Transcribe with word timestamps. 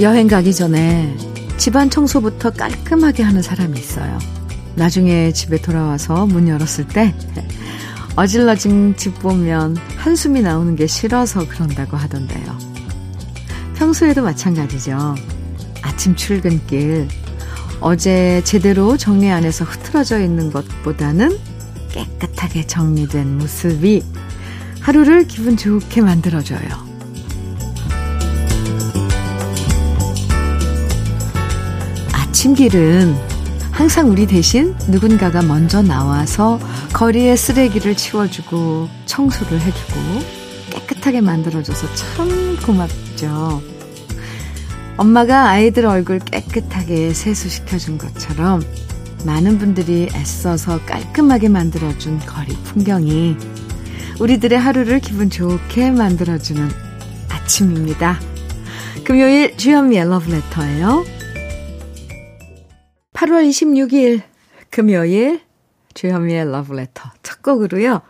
여행 0.00 0.28
가기 0.28 0.54
전에 0.54 1.14
집안 1.58 1.90
청소부터 1.90 2.50
깔끔하게 2.50 3.22
하는 3.22 3.42
사람이 3.42 3.78
있어요. 3.78 4.18
나중에 4.74 5.30
집에 5.32 5.60
돌아와서 5.60 6.24
문 6.24 6.48
열었을 6.48 6.88
때 6.88 7.14
어질러진 8.16 8.96
집 8.96 9.18
보면 9.18 9.76
한숨이 9.96 10.40
나오는 10.40 10.74
게 10.74 10.86
싫어서 10.86 11.46
그런다고 11.46 11.98
하던데요. 11.98 12.58
평소에도 13.76 14.22
마찬가지죠. 14.22 15.16
아침 15.82 16.16
출근길 16.16 17.06
어제 17.80 18.40
제대로 18.44 18.96
정리 18.96 19.30
안 19.30 19.44
해서 19.44 19.66
흐트러져 19.66 20.20
있는 20.20 20.50
것보다는 20.50 21.38
깨끗하게 21.90 22.66
정리된 22.66 23.36
모습이 23.36 24.02
하루를 24.80 25.26
기분 25.26 25.58
좋게 25.58 26.00
만들어줘요. 26.00 26.89
침길은 32.40 33.14
항상 33.70 34.08
우리 34.08 34.26
대신 34.26 34.74
누군가가 34.88 35.42
먼저 35.42 35.82
나와서 35.82 36.58
거리의 36.94 37.36
쓰레기를 37.36 37.94
치워주고 37.94 38.88
청소를 39.04 39.60
해주고 39.60 39.94
깨끗하게 40.70 41.20
만들어줘서 41.20 41.86
참 41.94 42.56
고맙죠. 42.64 43.60
엄마가 44.96 45.50
아이들 45.50 45.84
얼굴 45.84 46.18
깨끗하게 46.18 47.12
세수시켜준 47.12 47.98
것처럼 47.98 48.62
많은 49.26 49.58
분들이 49.58 50.08
애써서 50.14 50.80
깔끔하게 50.86 51.50
만들어준 51.50 52.20
거리 52.20 52.54
풍경이 52.64 53.36
우리들의 54.18 54.58
하루를 54.58 55.00
기분 55.00 55.28
좋게 55.28 55.90
만들어주는 55.90 56.70
아침입니다. 57.28 58.18
금요일 59.04 59.58
주현미의 59.58 60.08
러브레터예요. 60.08 61.19
8월 63.20 63.46
26일 63.46 64.22
금요일 64.70 65.42
주현미의 65.92 66.50
러브레터 66.52 67.10
첫 67.22 67.42
곡으로요. 67.42 68.00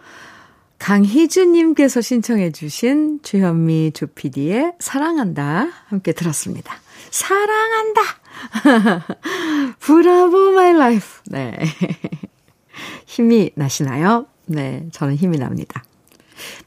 강희주님께서 0.78 2.00
신청해 2.00 2.52
주신 2.52 3.18
주현미 3.20 3.90
조피디의 3.92 4.74
사랑한다 4.78 5.66
함께 5.88 6.12
들었습니다. 6.12 6.76
사랑한다! 7.10 8.00
Bravo 9.80 10.52
my 10.52 10.74
life. 10.74 11.04
네. 11.26 11.58
힘이 13.04 13.50
나시나요? 13.56 14.26
네, 14.46 14.86
저는 14.92 15.16
힘이 15.16 15.38
납니다. 15.38 15.82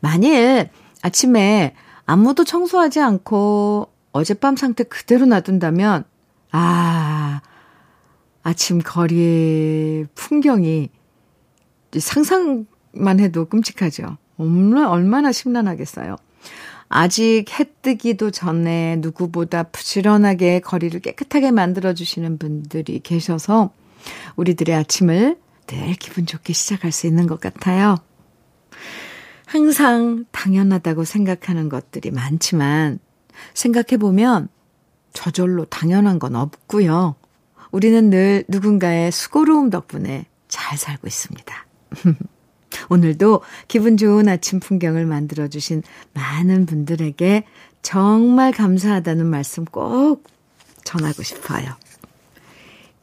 만일 0.02 0.70
아침에 1.02 1.76
아무도 2.06 2.44
청소하지 2.44 3.00
않고 3.00 3.88
어젯밤 4.12 4.58
상태 4.58 4.84
그대로 4.84 5.26
놔둔다면, 5.28 6.04
아, 6.52 7.42
아침 8.44 8.80
거리의 8.84 10.08
풍경이 10.16 10.90
상상만 11.98 13.20
해도 13.20 13.46
끔찍하죠. 13.46 14.18
얼마나, 14.38 15.32
심란하겠어요. 15.32 16.18
아직 16.90 17.46
해 17.60 17.66
뜨기도 17.82 18.30
전에 18.30 18.98
누구보다 18.98 19.64
부지런하게 19.64 20.60
거리를 20.60 21.00
깨끗하게 21.00 21.52
만들어주시는 21.52 22.38
분들이 22.38 23.00
계셔서 23.00 23.72
우리들의 24.36 24.76
아침을 24.76 25.38
늘 25.66 25.94
기분 25.94 26.26
좋게 26.26 26.53
시작할 26.53 26.92
수 26.92 27.08
있는 27.08 27.26
것 27.26 27.40
같아요. 27.40 27.96
항상 29.46 30.26
당연하다고 30.32 31.03
생각하는 31.06 31.70
것들이 31.70 32.12
많지만 32.12 33.00
생각해보면 33.53 34.50
저절로 35.14 35.66
당연한 35.66 36.20
건 36.20 36.36
없고요. 36.36 37.16
우리는 37.73 38.09
늘 38.11 38.45
누군가의 38.47 39.11
수고로움 39.11 39.69
덕분에 39.72 40.28
잘 40.47 40.78
살고 40.78 41.07
있습니다. 41.07 41.66
오늘도 42.89 43.41
기분 43.67 43.97
좋은 43.97 44.29
아침 44.29 44.59
풍경을 44.59 45.07
만들어주신 45.07 45.81
많은 46.13 46.67
분들에게 46.67 47.45
정말 47.81 48.51
감사하다는 48.51 49.25
말씀 49.25 49.66
꼭 49.66 50.23
전하고 50.84 51.23
싶어요. 51.23 51.73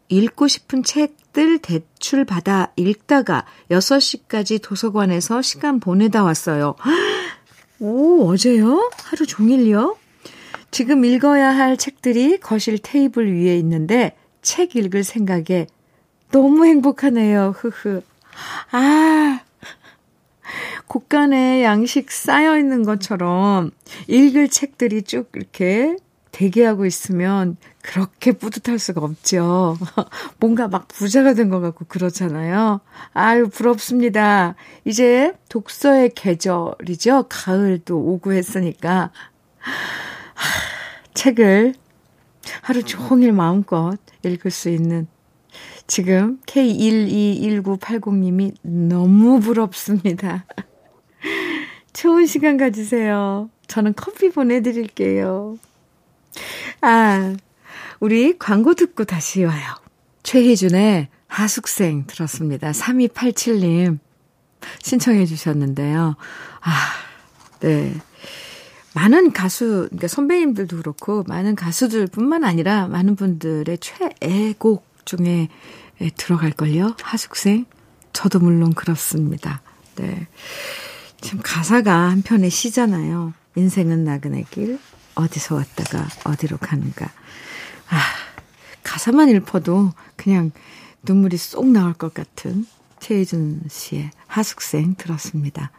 읽고 0.09 0.47
싶은 0.47 0.84
책 0.84 1.16
들 1.32 1.59
대출 1.59 2.25
받아 2.25 2.72
읽다가 2.76 3.47
6시까지 3.70 4.60
도서관에서 4.62 5.43
시간 5.43 5.81
보내다 5.81 6.22
왔어요. 6.25 6.75
오, 7.81 8.28
어제요? 8.28 8.91
하루 9.04 9.26
종일요? 9.26 9.97
지금 10.71 11.04
읽어야 11.04 11.50
할 11.50 11.76
책들이 11.76 12.38
거실 12.38 12.78
테이블 12.78 13.34
위에 13.34 13.56
있는데 13.59 14.16
책 14.41 14.76
읽을 14.76 15.04
생각에 15.04 15.66
너무 16.31 16.65
행복하네요. 16.66 17.54
흐흐. 17.56 18.03
아, 18.72 19.41
곳간에 20.87 21.65
양식 21.65 22.10
쌓여 22.10 22.59
있는 22.59 22.82
것처럼 22.84 23.71
읽을 24.09 24.48
책들이 24.48 25.03
쭉 25.03 25.31
이렇게 25.34 25.97
대기하고 26.32 26.87
있으면 26.87 27.56
그렇게 27.82 28.32
뿌듯할 28.32 28.78
수가 28.78 29.03
없죠. 29.03 29.76
뭔가 30.41 30.66
막 30.66 30.88
부자가 30.88 31.34
된 31.34 31.50
것 31.50 31.60
같고 31.60 31.84
그렇잖아요. 31.87 32.81
아유, 33.12 33.48
부럽습니다. 33.48 34.54
이제 34.84 35.34
독서의 35.50 36.12
계절이죠. 36.15 37.26
가을도 37.28 37.98
오고 37.98 38.32
했으니까. 38.32 39.10
하, 39.59 39.72
책을 41.15 41.75
하루 42.62 42.82
종일 42.82 43.32
마음껏 43.32 43.98
읽을 44.25 44.50
수 44.50 44.71
있는 44.71 45.06
지금 45.87 46.41
K121980님이 46.47 48.54
너무 48.62 49.38
부럽습니다. 49.41 50.47
좋은 51.92 52.25
시간 52.26 52.56
가지세요. 52.56 53.50
저는 53.66 53.92
커피 53.94 54.31
보내드릴게요. 54.31 55.59
아, 56.81 57.34
우리 58.00 58.38
광고 58.38 58.75
듣고 58.75 59.04
다시 59.04 59.44
와요. 59.44 59.75
최희준의 60.22 61.09
하숙생 61.26 62.06
들었습니다. 62.06 62.70
3287님 62.72 63.98
신청해 64.82 65.26
주셨는데요. 65.26 66.16
아, 66.60 66.71
네. 67.60 67.94
많은 68.94 69.32
가수, 69.32 69.87
그러니까 69.88 70.09
선배님들도 70.09 70.76
그렇고, 70.76 71.25
많은 71.26 71.54
가수들 71.54 72.06
뿐만 72.09 72.44
아니라 72.44 72.88
많은 72.88 73.16
분들의 73.16 73.78
최애곡 73.78 74.84
중에 75.04 75.48
들어갈걸요? 76.16 76.97
하숙생? 77.00 77.65
저도 78.12 78.38
물론 78.41 78.75
그렇습니다. 78.75 79.62
네. 79.97 80.26
참 81.21 81.41
가사가 81.42 82.10
한편의 82.10 82.50
시잖아요. 82.50 83.32
인생은 83.56 84.04
나그네 84.04 84.44
길, 84.50 84.78
어디서 85.15 85.56
왔다가 85.56 86.06
어디로 86.25 86.59
가는가. 86.59 87.07
아, 87.91 88.01
가사만 88.83 89.28
읽어도 89.28 89.92
그냥 90.16 90.51
눈물이 91.03 91.36
쏙 91.36 91.66
나올 91.66 91.92
것 91.92 92.15
같은 92.15 92.66
최희준 93.01 93.63
씨의 93.69 94.10
하숙생 94.27 94.95
들었습니다. 94.97 95.71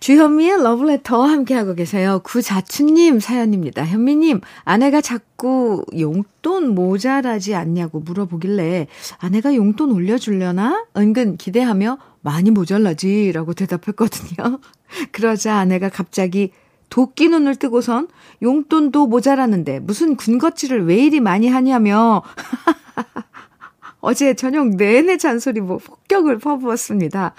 주현미의 0.00 0.62
러브레터 0.62 1.22
함께하고 1.24 1.74
계세요. 1.74 2.20
구자춘님 2.22 3.18
사연입니다. 3.18 3.84
현미님, 3.84 4.40
아내가 4.64 5.00
자꾸 5.00 5.84
용돈 5.98 6.74
모자라지 6.74 7.56
않냐고 7.56 7.98
물어보길래 8.00 8.86
아내가 9.18 9.54
용돈 9.54 9.90
올려주려나? 9.90 10.86
은근 10.96 11.36
기대하며 11.36 11.98
많이 12.20 12.50
모자라지 12.50 13.32
라고 13.32 13.54
대답했거든요. 13.54 14.60
그러자 15.10 15.56
아내가 15.56 15.88
갑자기 15.88 16.52
도끼 16.88 17.28
눈을 17.28 17.56
뜨고선 17.56 18.08
용돈도 18.42 19.06
모자라는데 19.06 19.80
무슨 19.80 20.16
군것질을 20.16 20.86
왜 20.86 20.96
이리 20.98 21.20
많이 21.20 21.48
하냐며 21.48 22.22
어제 24.00 24.34
저녁 24.34 24.68
내내 24.76 25.16
잔소리 25.16 25.60
뭐 25.60 25.78
폭격을 25.78 26.38
퍼부었습니다. 26.38 27.34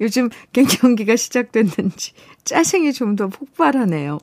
요즘 0.00 0.28
갱년기가 0.52 1.16
시작됐는지 1.16 2.12
짜증이 2.44 2.92
좀 2.92 3.16
더 3.16 3.28
폭발하네요. 3.28 4.18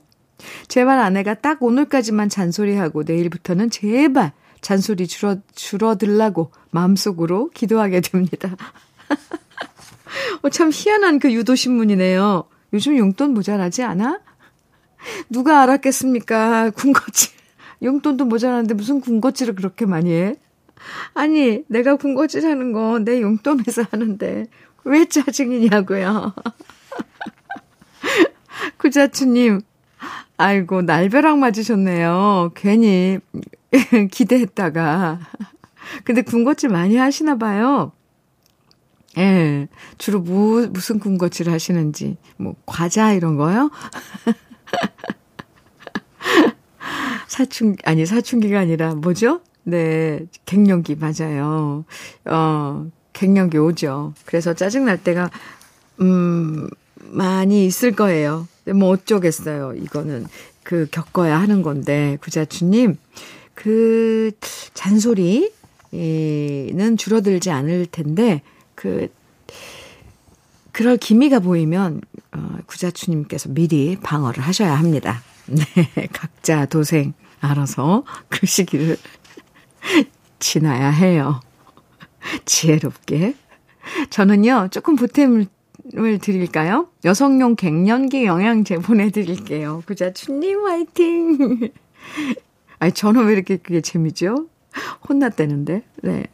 제발 0.68 0.98
아내가 0.98 1.34
딱 1.34 1.62
오늘까지만 1.62 2.28
잔소리하고 2.28 3.04
내일부터는 3.04 3.70
제발 3.70 4.32
잔소리 4.60 5.06
줄어, 5.06 5.36
줄어들라고 5.54 6.50
마음속으로 6.70 7.50
기도하게 7.50 8.00
됩니다. 8.00 8.56
어, 10.42 10.48
참 10.50 10.70
희한한 10.72 11.18
그 11.18 11.32
유도신문이네요. 11.32 12.44
요즘 12.72 12.96
용돈 12.96 13.34
모자라지 13.34 13.82
않아? 13.82 14.20
누가 15.28 15.62
알았겠습니까? 15.62 16.70
군것질. 16.70 17.32
용돈도 17.82 18.24
모자라는데 18.26 18.74
무슨 18.74 19.00
군것질을 19.00 19.54
그렇게 19.54 19.86
많이 19.86 20.12
해? 20.12 20.36
아니, 21.14 21.62
내가 21.68 21.96
군것질 21.96 22.44
하는 22.46 22.72
거 22.72 22.98
내 22.98 23.20
용돈에서 23.22 23.86
하는데 23.90 24.46
왜 24.84 25.04
짜증이냐고요. 25.04 26.34
구자추님, 28.78 29.60
아이고, 30.36 30.82
날벼락 30.82 31.38
맞으셨네요. 31.38 32.52
괜히 32.54 33.18
기대했다가. 34.10 35.20
근데 36.04 36.22
군것질 36.22 36.68
많이 36.68 36.96
하시나 36.96 37.36
봐요. 37.36 37.92
예, 39.18 39.68
주로 39.98 40.20
무, 40.20 40.68
무슨 40.72 40.98
군것질 40.98 41.50
하시는지. 41.50 42.16
뭐, 42.36 42.54
과자 42.66 43.12
이런 43.12 43.36
거요? 43.36 43.70
사춘, 47.28 47.76
아니, 47.84 48.06
사춘기가 48.06 48.60
아니라, 48.60 48.94
뭐죠? 48.94 49.40
네, 49.64 50.20
갱년기, 50.46 50.96
맞아요. 50.96 51.84
어, 52.24 52.86
갱년기 53.12 53.58
오죠. 53.58 54.14
그래서 54.24 54.54
짜증날 54.54 55.02
때가, 55.02 55.30
음, 56.00 56.68
많이 56.96 57.66
있을 57.66 57.92
거예요. 57.92 58.48
뭐 58.74 58.90
어쩌겠어요. 58.90 59.74
이거는 59.74 60.26
그 60.62 60.86
겪어야 60.90 61.40
하는 61.40 61.62
건데, 61.62 62.16
구자추님, 62.20 62.96
그 63.54 64.30
잔소리는 64.74 65.50
줄어들지 66.96 67.50
않을 67.50 67.86
텐데, 67.86 68.42
그, 68.74 69.08
그럴 70.72 70.96
기미가 70.96 71.40
보이면, 71.40 72.00
어, 72.32 72.56
구자추님께서 72.66 73.50
미리 73.50 73.96
방어를 73.96 74.42
하셔야 74.42 74.74
합니다. 74.74 75.22
네, 75.46 76.08
각자 76.12 76.66
도생 76.66 77.12
알아서 77.40 78.04
그 78.28 78.46
시기를 78.46 78.96
지나야 80.38 80.90
해요. 80.90 81.40
지혜롭게. 82.44 83.34
저는요, 84.10 84.68
조금 84.70 84.96
보탬을 84.96 85.46
드릴까요? 86.20 86.88
여성용 87.04 87.56
갱년기 87.56 88.24
영양제 88.24 88.78
보내드릴게요. 88.78 89.82
구자춘님 89.86 90.64
화이팅! 90.64 91.70
아니, 92.78 92.92
저는 92.92 93.26
왜 93.26 93.32
이렇게 93.32 93.56
그게 93.56 93.80
재미죠? 93.80 94.48
혼났다는데. 95.08 95.82
네. 96.02 96.24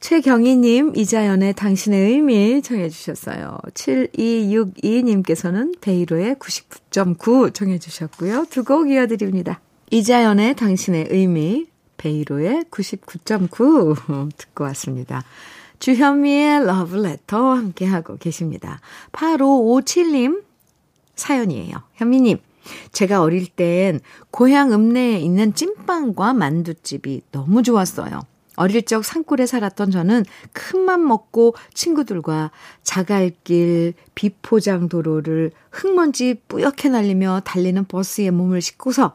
최경희님, 0.00 0.94
이자연의 0.96 1.54
당신의 1.54 2.12
의미 2.12 2.62
정해주셨어요. 2.62 3.58
7262님께서는 3.74 5.78
베이로의 5.80 6.36
99.9 6.36 7.52
정해주셨고요. 7.52 8.46
두 8.50 8.64
곡 8.64 8.90
이어드립니다. 8.90 9.60
이자연의 9.90 10.56
당신의 10.56 11.08
의미, 11.10 11.66
베이로의 11.98 12.64
99.9 12.70 14.30
듣고 14.38 14.64
왔습니다. 14.64 15.22
주현미의 15.80 16.64
러브레터 16.66 17.54
함께하고 17.54 18.16
계십니다. 18.16 18.80
8557님 19.12 20.42
사연이에요. 21.14 21.76
현미님, 21.94 22.38
제가 22.92 23.20
어릴 23.20 23.48
땐 23.48 24.00
고향 24.30 24.72
읍내에 24.72 25.18
있는 25.20 25.52
찐빵과 25.54 26.32
만두집이 26.34 27.22
너무 27.32 27.62
좋았어요. 27.62 28.22
어릴 28.56 28.82
적 28.82 29.04
산골에 29.04 29.46
살았던 29.46 29.90
저는 29.90 30.24
큰 30.52 30.80
맘 30.90 31.06
먹고 31.06 31.54
친구들과 31.72 32.50
자갈길, 32.82 33.94
비포장 34.16 34.88
도로를 34.88 35.52
흙먼지 35.70 36.42
뿌옇게 36.48 36.88
날리며 36.88 37.42
달리는 37.44 37.84
버스에 37.84 38.30
몸을 38.30 38.60
싣고서 38.60 39.12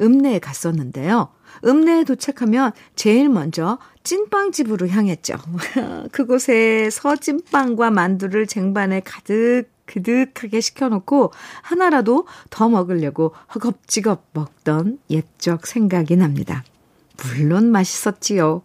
읍내에 0.00 0.38
갔었는데요. 0.38 1.28
읍내에 1.64 2.04
도착하면 2.04 2.72
제일 2.94 3.28
먼저 3.28 3.78
찐빵집으로 4.04 4.88
향했죠. 4.88 5.34
그곳에 6.12 6.90
서 6.90 7.16
찐빵과 7.16 7.90
만두를 7.90 8.46
쟁반에 8.46 9.00
가득 9.00 9.64
그득하게 9.86 10.60
시켜놓고 10.60 11.32
하나라도 11.62 12.26
더 12.50 12.68
먹으려고 12.68 13.34
허겁지겁 13.54 14.26
먹던 14.32 14.98
옛적 15.10 15.66
생각이 15.66 16.16
납니다. 16.16 16.62
물론 17.16 17.70
맛있었지요. 17.70 18.62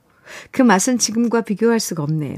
그 0.51 0.61
맛은 0.61 0.97
지금과 0.97 1.41
비교할 1.41 1.79
수가 1.79 2.03
없네요. 2.03 2.35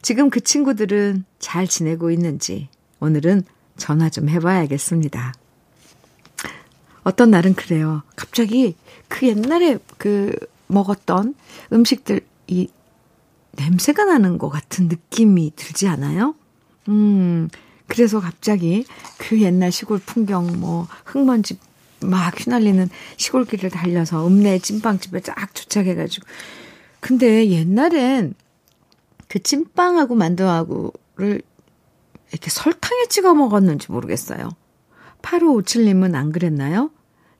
지금 0.00 0.30
그 0.30 0.40
친구들은 0.40 1.24
잘 1.38 1.66
지내고 1.66 2.10
있는지 2.10 2.68
오늘은 3.00 3.42
전화 3.76 4.08
좀 4.10 4.28
해봐야겠습니다. 4.28 5.34
어떤 7.02 7.30
날은 7.30 7.54
그래요. 7.54 8.02
갑자기 8.14 8.76
그 9.08 9.26
옛날에 9.26 9.78
그 9.98 10.34
먹었던 10.68 11.34
음식들 11.72 12.20
이 12.46 12.68
냄새가 13.52 14.04
나는 14.04 14.38
것 14.38 14.48
같은 14.48 14.88
느낌이 14.88 15.52
들지 15.56 15.88
않아요? 15.88 16.34
음, 16.88 17.48
그래서 17.86 18.20
갑자기 18.20 18.84
그 19.18 19.40
옛날 19.42 19.70
시골 19.70 19.98
풍경, 19.98 20.60
뭐, 20.60 20.88
흙먼지 21.04 21.58
막 22.00 22.34
휘날리는 22.38 22.88
시골길을 23.16 23.70
달려서 23.70 24.26
읍내 24.26 24.58
찐빵집에 24.60 25.20
쫙 25.20 25.52
도착해가지고. 25.54 26.26
근데 27.02 27.48
옛날엔 27.48 28.34
그 29.26 29.42
찐빵하고 29.42 30.14
만두하고를 30.14 31.42
이렇게 32.30 32.48
설탕에 32.48 33.06
찍어 33.08 33.34
먹었는지 33.34 33.90
모르겠어요. 33.90 34.48
8557님은 35.20 36.14
안 36.14 36.30
그랬나요? 36.30 36.92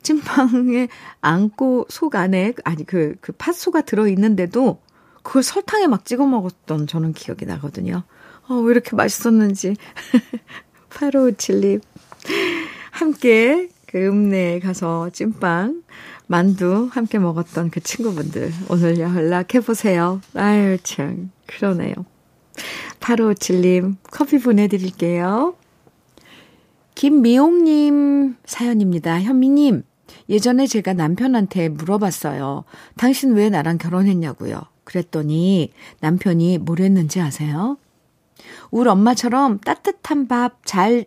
찐빵에 0.03 0.89
안고 1.21 1.87
속 1.89 2.17
안에, 2.17 2.55
아니, 2.65 2.85
그, 2.85 3.15
그 3.21 3.31
팥소가 3.31 3.83
들어있는데도 3.83 4.81
그걸 5.23 5.45
설탕에 5.45 5.87
막 5.87 6.05
찍어 6.05 6.27
먹었던 6.27 6.89
저는 6.89 7.13
기억이 7.13 7.47
나거든요. 7.47 8.03
어, 8.49 8.55
왜 8.57 8.73
이렇게 8.73 8.97
맛있었는지. 8.97 9.77
8557님. 10.91 11.81
함께 12.91 13.69
그 13.93 14.09
읍내에 14.09 14.61
가서 14.61 15.11
찐빵, 15.11 15.83
만두 16.27 16.89
함께 16.91 17.19
먹었던 17.19 17.71
그 17.71 17.81
친구분들 17.81 18.51
오늘 18.71 18.99
연락해보세요. 18.99 20.23
아유, 20.35 20.79
참, 20.83 21.31
그러네요. 21.47 21.95
8557님, 23.01 23.97
커피 24.11 24.39
보내드릴게요. 24.39 25.57
김미옥님 26.95 28.37
사연입니다. 28.47 29.21
현미님, 29.21 29.83
예전에 30.31 30.67
제가 30.67 30.95
남편한테 30.95 31.69
물어봤어요. 31.69 32.65
당신 32.97 33.35
왜 33.35 33.51
나랑 33.51 33.77
결혼했냐고요. 33.77 34.59
그랬더니 34.85 35.71
남편이 36.01 36.59
뭘 36.59 36.81
했는지 36.81 37.21
아세요? 37.21 37.77
우리 38.71 38.89
엄마처럼 38.89 39.59
따뜻한 39.61 40.29
밥 40.29 40.63
잘 40.65 41.05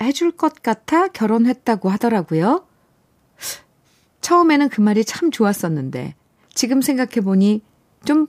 해줄 0.00 0.32
것 0.32 0.62
같아 0.62 1.08
결혼했다고 1.08 1.88
하더라고요. 1.88 2.66
처음에는 4.20 4.68
그 4.68 4.80
말이 4.80 5.04
참 5.04 5.30
좋았었는데 5.30 6.14
지금 6.54 6.82
생각해보니 6.82 7.62
좀 8.04 8.26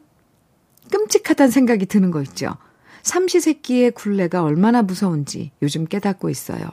끔찍하다는 0.92 1.52
생각이 1.52 1.86
드는 1.86 2.12
거 2.12 2.22
있죠. 2.22 2.56
삼시세끼의 3.04 3.92
굴레가 3.92 4.44
얼마나 4.44 4.82
무서운지 4.82 5.52
요즘 5.62 5.86
깨닫고 5.86 6.30
있어요. 6.30 6.70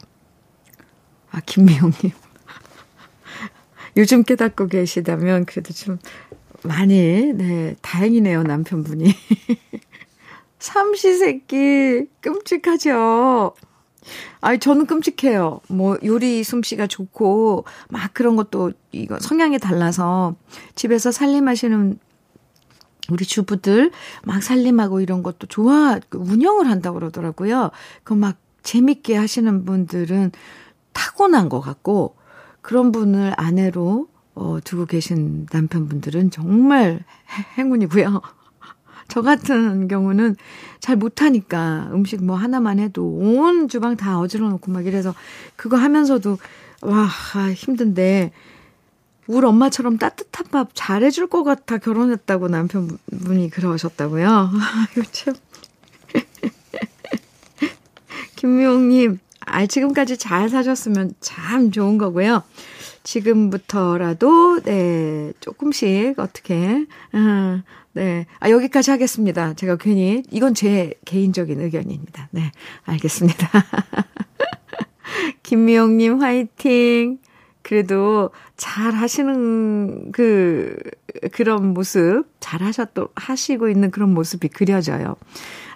아, 1.31 1.41
김미영님. 1.47 2.11
요즘 3.97 4.23
깨닫고 4.25 4.67
계시다면 4.67 5.47
그래도 5.47 5.73
좀 5.73 5.99
많이, 6.63 7.33
네, 7.35 7.77
다행이네요, 7.83 8.43
남편분이. 8.43 9.15
삼시세끼, 10.59 12.07
끔찍하죠? 12.21 13.55
아니, 14.41 14.59
저는 14.59 14.87
끔찍해요. 14.87 15.61
뭐, 15.69 15.97
요리 16.05 16.45
솜씨가 16.45 16.87
좋고, 16.87 17.65
막 17.91 18.13
그런 18.15 18.37
것도, 18.37 18.73
이거 18.93 19.19
성향이 19.21 19.59
달라서, 19.59 20.35
집에서 20.75 21.11
살림하시는 21.11 21.99
우리 23.11 23.25
주부들 23.27 23.91
막 24.25 24.43
살림하고 24.43 25.01
이런 25.01 25.23
것도 25.23 25.47
좋아, 25.47 25.99
운영을 26.15 26.69
한다고 26.71 26.99
그러더라고요. 26.99 27.71
그 28.03 28.15
막 28.15 28.37
재밌게 28.63 29.15
하시는 29.17 29.65
분들은 29.67 30.33
타고난 30.95 31.49
것 31.51 31.61
같고, 31.61 32.17
그런 32.63 32.93
분을 32.93 33.35
아내로 33.37 34.09
어, 34.35 34.59
두고 34.65 34.87
계신 34.87 35.47
남편분들은 35.53 36.31
정말 36.31 37.05
행운이고요. 37.59 38.23
저 39.09 39.23
같은 39.23 39.89
경우는 39.89 40.37
잘 40.81 40.97
못하니까 40.97 41.89
음식 41.93 42.25
뭐 42.25 42.37
하나만 42.37 42.79
해도 42.79 43.07
온 43.07 43.69
주방 43.69 43.97
다 43.97 44.19
어지러 44.19 44.49
놓고 44.49 44.71
막 44.71 44.87
이래서 44.87 45.15
그거 45.57 45.77
하면서도 45.77 46.39
와 46.83 47.09
힘든데 47.55 48.33
우리 49.27 49.47
엄마처럼 49.47 49.97
따뜻한 49.97 50.47
밥 50.51 50.71
잘해줄 50.75 51.29
것 51.29 51.45
같아 51.45 51.79
결혼했다고 51.79 52.49
남편분이 52.49 53.51
그러셨다고요. 53.51 54.29
아유 54.29 55.03
참. 55.13 55.35
김미용님, 58.37 59.19
아, 59.47 59.67
지금까지 59.67 60.19
잘 60.19 60.49
사셨으면 60.49 61.15
참 61.21 61.71
좋은 61.71 61.99
거고요. 61.99 62.43
지금부터라도, 63.03 64.61
네, 64.63 65.33
조금씩 65.41 66.19
어떻게, 66.19 66.87
아, 67.13 67.63
네. 67.95 68.27
아, 68.41 68.51
여기까지 68.51 68.91
하겠습니다. 68.91 69.55
제가 69.55 69.77
괜히, 69.77 70.23
이건 70.31 70.55
제 70.55 70.95
개인적인 71.05 71.61
의견입니다. 71.61 72.29
네, 72.33 72.51
알겠습니다. 72.85 73.49
김미영님 75.43 76.21
화이팅! 76.21 77.19
그래도 77.63 78.31
잘 78.57 78.93
하시는 78.93 80.13
그, 80.13 80.77
그런 81.33 81.73
모습, 81.73 82.25
잘 82.41 82.63
하셨도, 82.63 83.09
하시고 83.15 83.69
있는 83.69 83.91
그런 83.91 84.13
모습이 84.13 84.49
그려져요. 84.49 85.17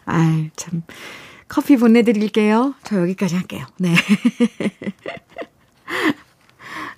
아이, 0.04 0.50
참. 0.56 0.82
커피 1.48 1.76
보내드릴게요. 1.76 2.74
저 2.84 3.00
여기까지 3.00 3.36
할게요. 3.36 3.64
네. 3.78 3.94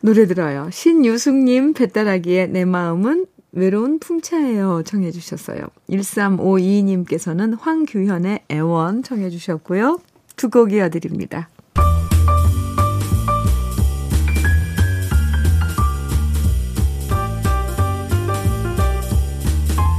노래 0.02 0.26
들어요. 0.26 0.68
신유숙님 0.72 1.74
배따라기의 1.74 2.48
내 2.48 2.64
마음은 2.64 3.26
외로운 3.52 3.98
풍차예요. 3.98 4.82
청해 4.84 5.10
주셨어요. 5.10 5.60
1352님께서는 5.90 7.56
황규현의 7.60 8.44
애원 8.50 9.02
청해 9.02 9.30
주셨고요. 9.30 9.98
두 10.36 10.48
곡 10.50 10.72
이어드립니다. 10.72 11.48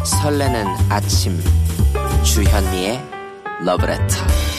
설레는 0.03 0.65
아침 0.89 1.38
주현미의 2.24 3.00
러브레터 3.65 4.50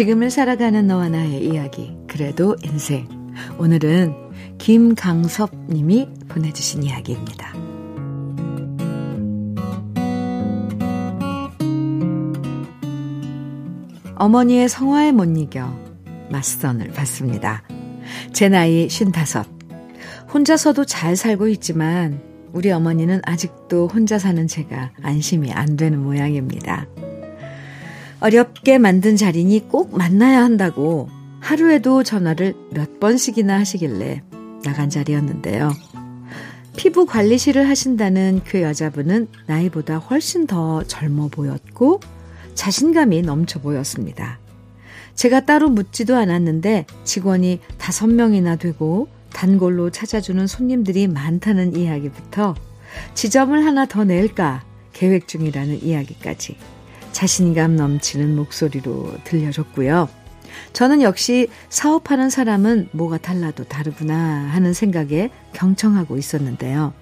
지금을 0.00 0.30
살아가는 0.30 0.86
너와 0.86 1.10
나의 1.10 1.44
이야기 1.44 1.94
그래도 2.06 2.56
인생 2.62 3.06
오늘은 3.58 4.14
김강섭 4.56 5.50
님이 5.68 6.08
보내주신 6.26 6.84
이야기입니다. 6.84 7.52
어머니의 14.14 14.70
성화에 14.70 15.12
못 15.12 15.36
이겨 15.36 15.70
맞선을 16.30 16.92
받습니다. 16.92 17.62
제 18.32 18.48
나이 18.48 18.86
55. 18.86 19.44
혼자서도 20.32 20.86
잘 20.86 21.14
살고 21.14 21.48
있지만 21.48 22.22
우리 22.54 22.70
어머니는 22.70 23.20
아직도 23.22 23.88
혼자 23.88 24.18
사는 24.18 24.46
제가 24.46 24.92
안심이 25.02 25.52
안 25.52 25.76
되는 25.76 26.02
모양입니다. 26.02 26.86
어렵게 28.20 28.78
만든 28.78 29.16
자리니 29.16 29.68
꼭 29.68 29.96
만나야 29.96 30.42
한다고 30.42 31.08
하루에도 31.40 32.02
전화를 32.02 32.54
몇 32.70 33.00
번씩이나 33.00 33.58
하시길래 33.58 34.22
나간 34.62 34.90
자리였는데요. 34.90 35.72
피부 36.76 37.06
관리실을 37.06 37.68
하신다는 37.68 38.42
그 38.44 38.62
여자분은 38.62 39.28
나이보다 39.46 39.98
훨씬 39.98 40.46
더 40.46 40.82
젊어 40.84 41.28
보였고 41.28 42.00
자신감이 42.54 43.22
넘쳐 43.22 43.58
보였습니다. 43.60 44.38
제가 45.14 45.46
따로 45.46 45.68
묻지도 45.68 46.16
않았는데 46.16 46.86
직원이 47.04 47.60
다섯 47.78 48.06
명이나 48.06 48.56
되고 48.56 49.08
단골로 49.32 49.90
찾아주는 49.90 50.46
손님들이 50.46 51.08
많다는 51.08 51.74
이야기부터 51.76 52.54
지점을 53.14 53.64
하나 53.64 53.86
더 53.86 54.04
낼까 54.04 54.62
계획 54.92 55.28
중이라는 55.28 55.82
이야기까지 55.82 56.56
자신감 57.20 57.76
넘치는 57.76 58.34
목소리로 58.34 59.12
들려줬고요. 59.24 60.08
저는 60.72 61.02
역시 61.02 61.48
사업하는 61.68 62.30
사람은 62.30 62.88
뭐가 62.92 63.18
달라도 63.18 63.64
다르구나 63.64 64.16
하는 64.16 64.72
생각에 64.72 65.28
경청하고 65.52 66.16
있었는데요. 66.16 66.94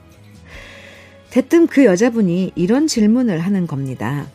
대뜸 1.30 1.68
그 1.68 1.84
여자분이 1.84 2.50
이런 2.56 2.88
질문을 2.88 3.38
하는 3.38 3.68
겁니다. 3.68 4.26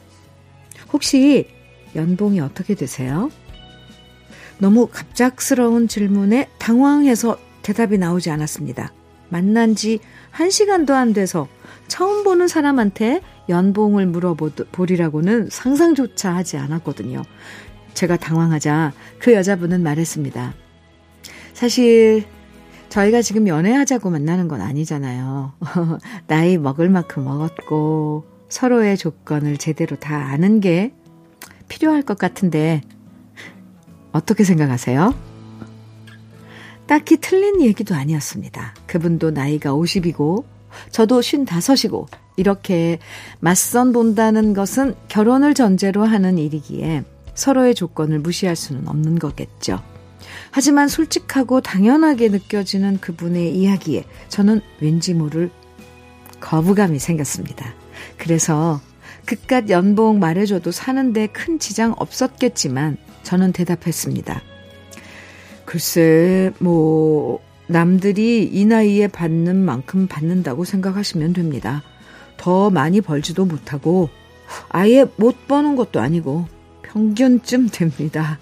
혹시 0.94 1.50
연봉이 1.98 2.40
어떻게 2.40 2.76
되세요? 2.76 3.30
너무 4.60 4.88
갑작스러운 4.88 5.90
질문에 5.90 6.48
당황해서 6.60 7.38
대답이 7.62 7.98
나오지 7.98 8.30
않았습니다. 8.30 8.94
만난 9.28 9.76
지한 9.76 10.50
시간도 10.50 10.96
안 10.96 11.12
돼서 11.12 11.50
처음 11.88 12.24
보는 12.24 12.48
사람한테 12.48 13.22
연봉을 13.50 14.08
물어보리라고는 14.08 15.50
상상조차 15.50 16.36
하지 16.36 16.58
않았거든요. 16.58 17.24
제가 17.94 18.18
당황하자 18.18 18.94
그 19.20 19.34
여자분은 19.34 19.84
말했습니다. 19.84 20.54
사실 21.54 22.26
저희가 22.90 23.22
지금 23.22 23.48
연애하자고 23.48 24.10
만나는 24.10 24.48
건 24.48 24.62
아니잖아요. 24.62 25.54
나이 26.28 26.58
먹을 26.58 26.90
만큼 26.90 27.24
먹었고 27.24 28.26
서로의 28.50 28.98
조건을 28.98 29.58
제대로 29.58 29.96
다 29.96 30.16
아는 30.16 30.60
게 30.60 30.94
필요할 31.68 32.04
것 32.04 32.18
같은데 32.18 32.82
어떻게 34.12 34.44
생각하세요? 34.44 35.16
딱히 36.86 37.18
틀린 37.18 37.62
얘기도 37.62 37.96
아니었습니다. 37.96 38.76
그분도 38.86 39.32
나이가 39.32 39.72
50이고 39.72 40.44
저도 40.92 41.20
55이고 41.20 42.08
이렇게 42.36 43.00
맞선 43.40 43.92
본다는 43.94 44.54
것은 44.54 44.96
결혼을 45.08 45.54
전제로 45.54 46.04
하는 46.04 46.38
일이기에 46.38 47.04
서로의 47.36 47.76
조건을 47.76 48.20
무시할 48.20 48.56
수는 48.56 48.88
없는 48.88 49.20
거겠죠. 49.20 49.82
하지만 50.52 50.88
솔직하고 50.88 51.62
당연하게 51.62 52.30
느껴지는 52.30 53.00
그분의 53.00 53.56
이야기에 53.56 54.06
저는 54.30 54.62
왠지 54.80 55.14
모를 55.14 55.50
거부감이 56.40 57.00
생겼습니다. 57.00 57.74
그래서 58.18 58.82
그깟 59.26 59.70
연봉 59.70 60.20
말해줘도 60.20 60.72
사는데 60.72 61.28
큰 61.28 61.60
지장 61.60 61.94
없었겠지만 61.98 62.98
저는 63.24 63.54
대답했습니다. 63.54 64.42
글쎄, 65.66 66.52
뭐, 66.60 67.40
남들이 67.74 68.48
이 68.54 68.66
나이에 68.66 69.08
받는 69.08 69.56
만큼 69.56 70.06
받는다고 70.06 70.64
생각하시면 70.64 71.34
됩니다. 71.34 71.82
더 72.38 72.70
많이 72.70 73.02
벌지도 73.02 73.46
못하고, 73.46 74.10
아예 74.70 75.08
못 75.18 75.48
버는 75.48 75.76
것도 75.76 76.00
아니고, 76.00 76.48
평균쯤 76.84 77.70
됩니다. 77.70 78.38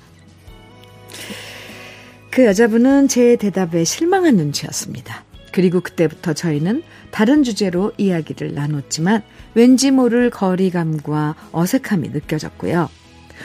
그 2.29 2.45
여자분은 2.45 3.07
제 3.07 3.37
대답에 3.37 3.85
실망한 3.85 4.35
눈치였습니다. 4.35 5.23
그리고 5.53 5.79
그때부터 5.79 6.33
저희는 6.33 6.83
다른 7.11 7.43
주제로 7.43 7.93
이야기를 7.97 8.53
나눴지만 8.53 9.23
왠지 9.53 9.91
모를 9.91 10.29
거리감과 10.29 11.35
어색함이 11.53 12.09
느껴졌고요. 12.09 12.89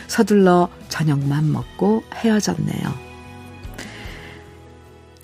서둘러 0.08 0.68
저녁만 0.88 1.52
먹고 1.52 2.02
헤어졌네요. 2.12 3.05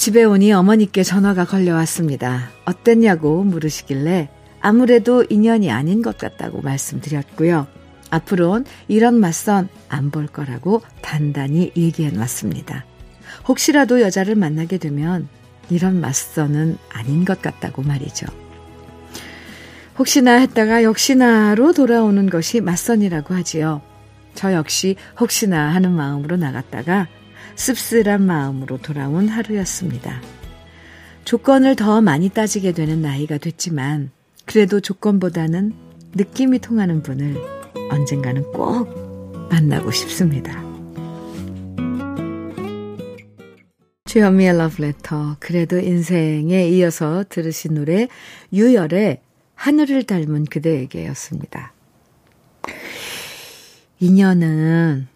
집에 0.03 0.25
오니 0.25 0.53
어머니께 0.53 1.05
전화가 1.05 1.45
걸려왔습니다. 1.45 2.51
어땠냐고 2.65 3.45
물으시길래 3.45 4.31
아무래도 4.61 5.25
인연이 5.31 5.71
아닌 5.71 6.03
것 6.03 6.19
같다고 6.19 6.61
말씀드렸고요. 6.61 7.69
앞으론 8.11 8.65
이런 8.89 9.15
맞선 9.21 9.69
안 9.89 10.11
볼 10.11 10.27
거라고 10.27 10.83
단단히 11.03 11.71
얘기해 11.77 12.11
놨습니다. 12.11 12.85
혹시라도 13.47 14.01
여자를 14.01 14.35
만나게 14.35 14.79
되면 14.79 15.29
이런 15.71 16.01
맞선은 16.01 16.79
아닌 16.93 17.25
것 17.25 17.41
같다고 17.41 17.83
말이죠. 17.83 18.27
혹시나 20.01 20.33
했다가 20.33 20.83
역시나로 20.83 21.75
돌아오는 21.75 22.29
것이 22.29 22.61
맞선이라고 22.61 23.35
하지요. 23.35 23.83
저 24.35 24.53
역시 24.53 24.97
혹시나 25.21 25.73
하는 25.73 25.93
마음으로 25.93 26.39
나갔다가 26.39 27.07
씁쓸한 27.55 28.23
마음으로 28.23 28.79
돌아온 28.79 29.29
하루였습니다. 29.29 30.21
조건을 31.25 31.77
더 31.77 32.01
많이 32.01 32.29
따지게 32.29 32.73
되는 32.73 33.03
나이가 33.03 33.39
됐지만 33.39 34.11
그래도 34.45 34.81
조건보다는 34.81 35.73
느낌이 36.15 36.59
통하는 36.59 37.03
분을 37.03 37.37
언젠가는 37.91 38.43
꼭 38.53 39.49
만나고 39.51 39.91
싶습니다. 39.91 40.63
주현미의 44.07 44.59
러브레터 44.59 45.37
그래도 45.41 45.79
인생에 45.79 46.69
이어서 46.69 47.25
들으신 47.29 47.75
노래 47.75 48.09
유열의 48.53 49.21
하늘을 49.55 50.05
닮은 50.05 50.45
그대에게였습니다. 50.45 51.73
인연은 54.01 55.07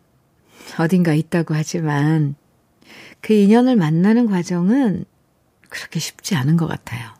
어딘가 0.79 1.15
있다고 1.15 1.55
하지만 1.55 2.35
그 3.21 3.33
인연을 3.33 3.77
만나는 3.77 4.27
과정은 4.27 5.05
그렇게 5.69 5.99
쉽지 5.99 6.37
않은 6.37 6.57
것 6.57 6.67
같아요. 6.67 7.11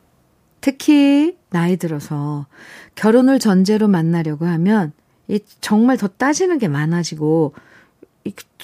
특히 0.61 1.37
나이 1.49 1.77
들어서 1.77 2.47
결혼을 2.95 3.39
전제로 3.39 3.87
만나려고 3.87 4.45
하면 4.45 4.91
이 5.27 5.39
정말 5.61 5.97
더 5.97 6.07
따지는 6.07 6.57
게 6.57 6.67
많아지고 6.67 7.53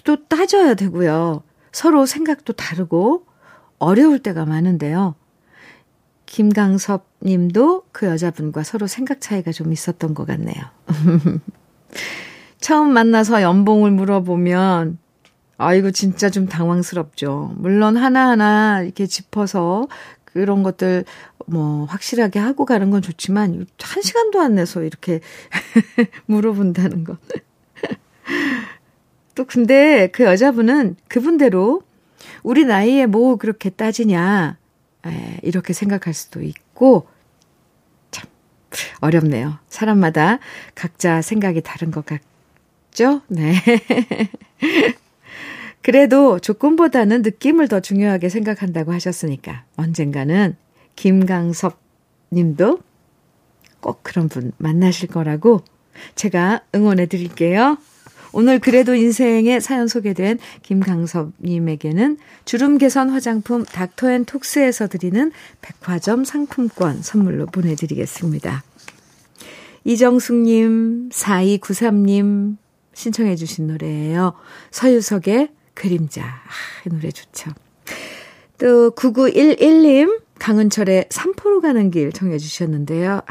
또 0.03 0.27
따져야 0.27 0.73
되고요. 0.73 1.43
서로 1.71 2.05
생각도 2.05 2.53
다르고 2.53 3.25
어려울 3.79 4.19
때가 4.19 4.45
많은데요. 4.45 5.15
김강섭 6.25 7.05
님도 7.23 7.83
그 7.91 8.07
여자분과 8.07 8.63
서로 8.63 8.87
생각 8.87 9.21
차이가 9.21 9.51
좀 9.51 9.71
있었던 9.71 10.13
것 10.13 10.25
같네요. 10.25 10.63
처음 12.63 12.93
만나서 12.93 13.41
연봉을 13.41 13.91
물어보면 13.91 14.97
아이고 15.57 15.91
진짜 15.91 16.29
좀 16.29 16.47
당황스럽죠. 16.47 17.55
물론 17.57 17.97
하나하나 17.97 18.83
이렇게 18.83 19.05
짚어서 19.05 19.89
그런 20.23 20.63
것들 20.63 21.03
뭐 21.45 21.83
확실하게 21.83 22.39
하고 22.39 22.63
가는 22.63 22.89
건 22.89 23.01
좋지만 23.01 23.67
한 23.81 24.01
시간도 24.01 24.39
안 24.39 24.55
내서 24.55 24.81
이렇게 24.81 25.19
물어본다는 26.27 27.03
건. 27.03 27.17
또 29.35 29.43
근데 29.43 30.07
그 30.13 30.23
여자분은 30.23 30.95
그분대로 31.09 31.81
우리 32.43 32.63
나이에 32.63 33.07
뭐 33.07 33.35
그렇게 33.35 33.71
따지냐 33.71 34.57
에, 35.05 35.39
이렇게 35.43 35.73
생각할 35.73 36.13
수도 36.13 36.41
있고 36.41 37.09
참 38.09 38.25
어렵네요. 39.01 39.59
사람마다 39.67 40.39
각자 40.75 41.21
생각이 41.21 41.59
다른 41.59 41.91
것 41.91 42.05
같 42.05 42.21
죠? 42.93 43.21
네. 43.27 43.53
그래도 45.81 46.39
조건보다는 46.39 47.21
느낌을 47.21 47.67
더 47.67 47.79
중요하게 47.81 48.29
생각한다고 48.29 48.93
하셨으니까 48.93 49.65
언젠가는 49.75 50.55
김강섭 50.95 51.77
님도 52.31 52.79
꼭 53.81 53.99
그런 54.01 54.29
분 54.29 54.53
만나실 54.57 55.09
거라고 55.09 55.61
제가 56.15 56.61
응원해 56.73 57.05
드릴게요. 57.05 57.77
오늘 58.31 58.59
그래도 58.59 58.95
인생의 58.95 59.61
사연 59.61 59.87
소개된 59.87 60.39
김강섭 60.63 61.33
님에게는 61.43 62.17
주름 62.45 62.79
개선 62.79 63.09
화장품 63.09 63.63
닥터앤톡스에서 63.63 64.87
드리는 64.87 65.31
백화점 65.61 66.23
상품권 66.23 67.03
선물로 67.03 67.45
보내 67.45 67.75
드리겠습니다. 67.75 68.63
이정숙 69.83 70.35
님, 70.37 71.09
4293님 71.09 72.55
신청해 72.93 73.35
주신 73.35 73.67
노래예요. 73.67 74.33
서유석의 74.71 75.49
그림자. 75.73 76.23
아, 76.23 76.49
이 76.85 76.89
노래 76.89 77.09
좋죠. 77.11 77.51
또 78.59 78.91
9911님 78.91 80.21
강은철의 80.39 81.07
삼포로 81.09 81.61
가는 81.61 81.89
길 81.91 82.11
정해 82.11 82.37
주셨는데요. 82.37 83.15
아, 83.17 83.21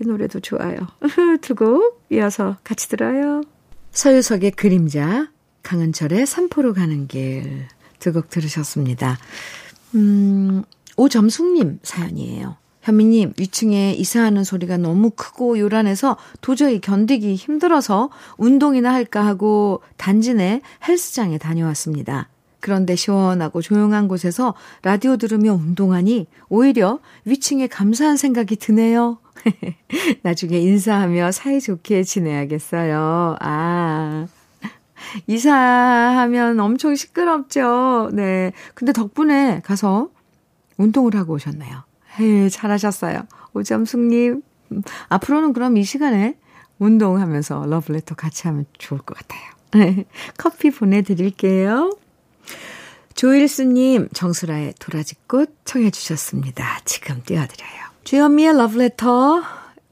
이 0.00 0.06
노래도 0.06 0.40
좋아요. 0.40 0.76
두 1.42 1.54
곡 1.54 2.04
이어서 2.10 2.56
같이 2.64 2.88
들어요. 2.88 3.42
서유석의 3.90 4.52
그림자, 4.52 5.30
강은철의 5.62 6.26
삼포로 6.26 6.74
가는 6.74 7.06
길 7.08 7.66
두 7.98 8.12
곡 8.12 8.30
들으셨습니다. 8.30 9.18
음, 9.96 10.62
오점숙님 10.96 11.80
사연이에요. 11.82 12.56
현미님, 12.82 13.34
위층에 13.38 13.92
이사하는 13.92 14.44
소리가 14.44 14.76
너무 14.76 15.10
크고 15.10 15.58
요란해서 15.58 16.16
도저히 16.40 16.80
견디기 16.80 17.34
힘들어서 17.34 18.10
운동이나 18.36 18.92
할까 18.92 19.26
하고 19.26 19.82
단지 19.96 20.34
내 20.34 20.60
헬스장에 20.86 21.38
다녀왔습니다. 21.38 22.28
그런데 22.60 22.96
시원하고 22.96 23.60
조용한 23.62 24.08
곳에서 24.08 24.54
라디오 24.82 25.16
들으며 25.16 25.52
운동하니 25.52 26.26
오히려 26.48 26.98
위층에 27.24 27.66
감사한 27.66 28.16
생각이 28.16 28.56
드네요. 28.56 29.18
나중에 30.22 30.58
인사하며 30.58 31.32
사이좋게 31.32 32.02
지내야겠어요. 32.02 33.36
아. 33.40 34.26
이사하면 35.26 36.58
엄청 36.58 36.96
시끄럽죠. 36.96 38.10
네. 38.12 38.52
근데 38.74 38.92
덕분에 38.92 39.60
가서 39.64 40.10
운동을 40.76 41.14
하고 41.14 41.34
오셨네요. 41.34 41.87
에 42.20 42.48
잘하셨어요. 42.48 43.22
오점숙님. 43.54 44.42
음, 44.72 44.82
앞으로는 45.08 45.52
그럼 45.52 45.76
이 45.76 45.84
시간에 45.84 46.36
운동하면서 46.78 47.66
러브레터 47.66 48.14
같이 48.14 48.46
하면 48.48 48.66
좋을 48.78 49.00
것 49.00 49.16
같아요. 49.16 50.04
커피 50.38 50.70
보내드릴게요. 50.70 51.96
조일수님, 53.14 54.08
정수라의 54.12 54.74
도라지꽃 54.78 55.52
청해주셨습니다. 55.64 56.80
지금 56.84 57.22
띄워드려요. 57.24 57.88
주현미의 58.04 58.56
러브레터 58.56 59.42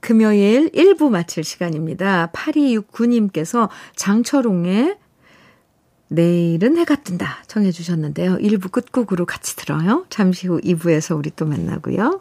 금요일 0.00 0.70
1부 0.70 1.10
마칠 1.10 1.42
시간입니다. 1.42 2.30
8269님께서 2.32 3.68
장철웅의 3.96 4.96
내일은 6.08 6.76
해가 6.78 6.96
뜬다 6.96 7.38
청해 7.48 7.72
주셨는데요. 7.72 8.36
1부 8.36 8.70
끝곡으로 8.70 9.26
같이 9.26 9.56
들어요. 9.56 10.04
잠시 10.08 10.46
후 10.46 10.60
2부에서 10.60 11.16
우리 11.18 11.30
또 11.34 11.46
만나고요. 11.46 12.20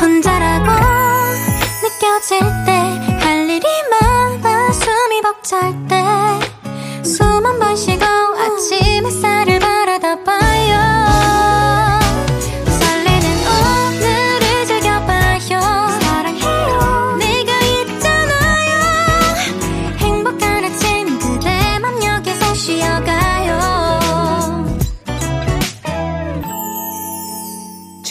혼자라고 0.00 0.70
느껴질 1.82 2.40
때 2.66 2.72
할 3.20 3.48
일이 3.48 3.66
많아 3.90 4.72
숨이 4.72 5.20
벅찰 5.22 5.72
때 5.88 6.02
숨 7.04 7.44
한 7.44 7.58
번 7.58 7.76
쉬고 7.76 8.04
아침 8.04 9.04
햇살을 9.06 9.51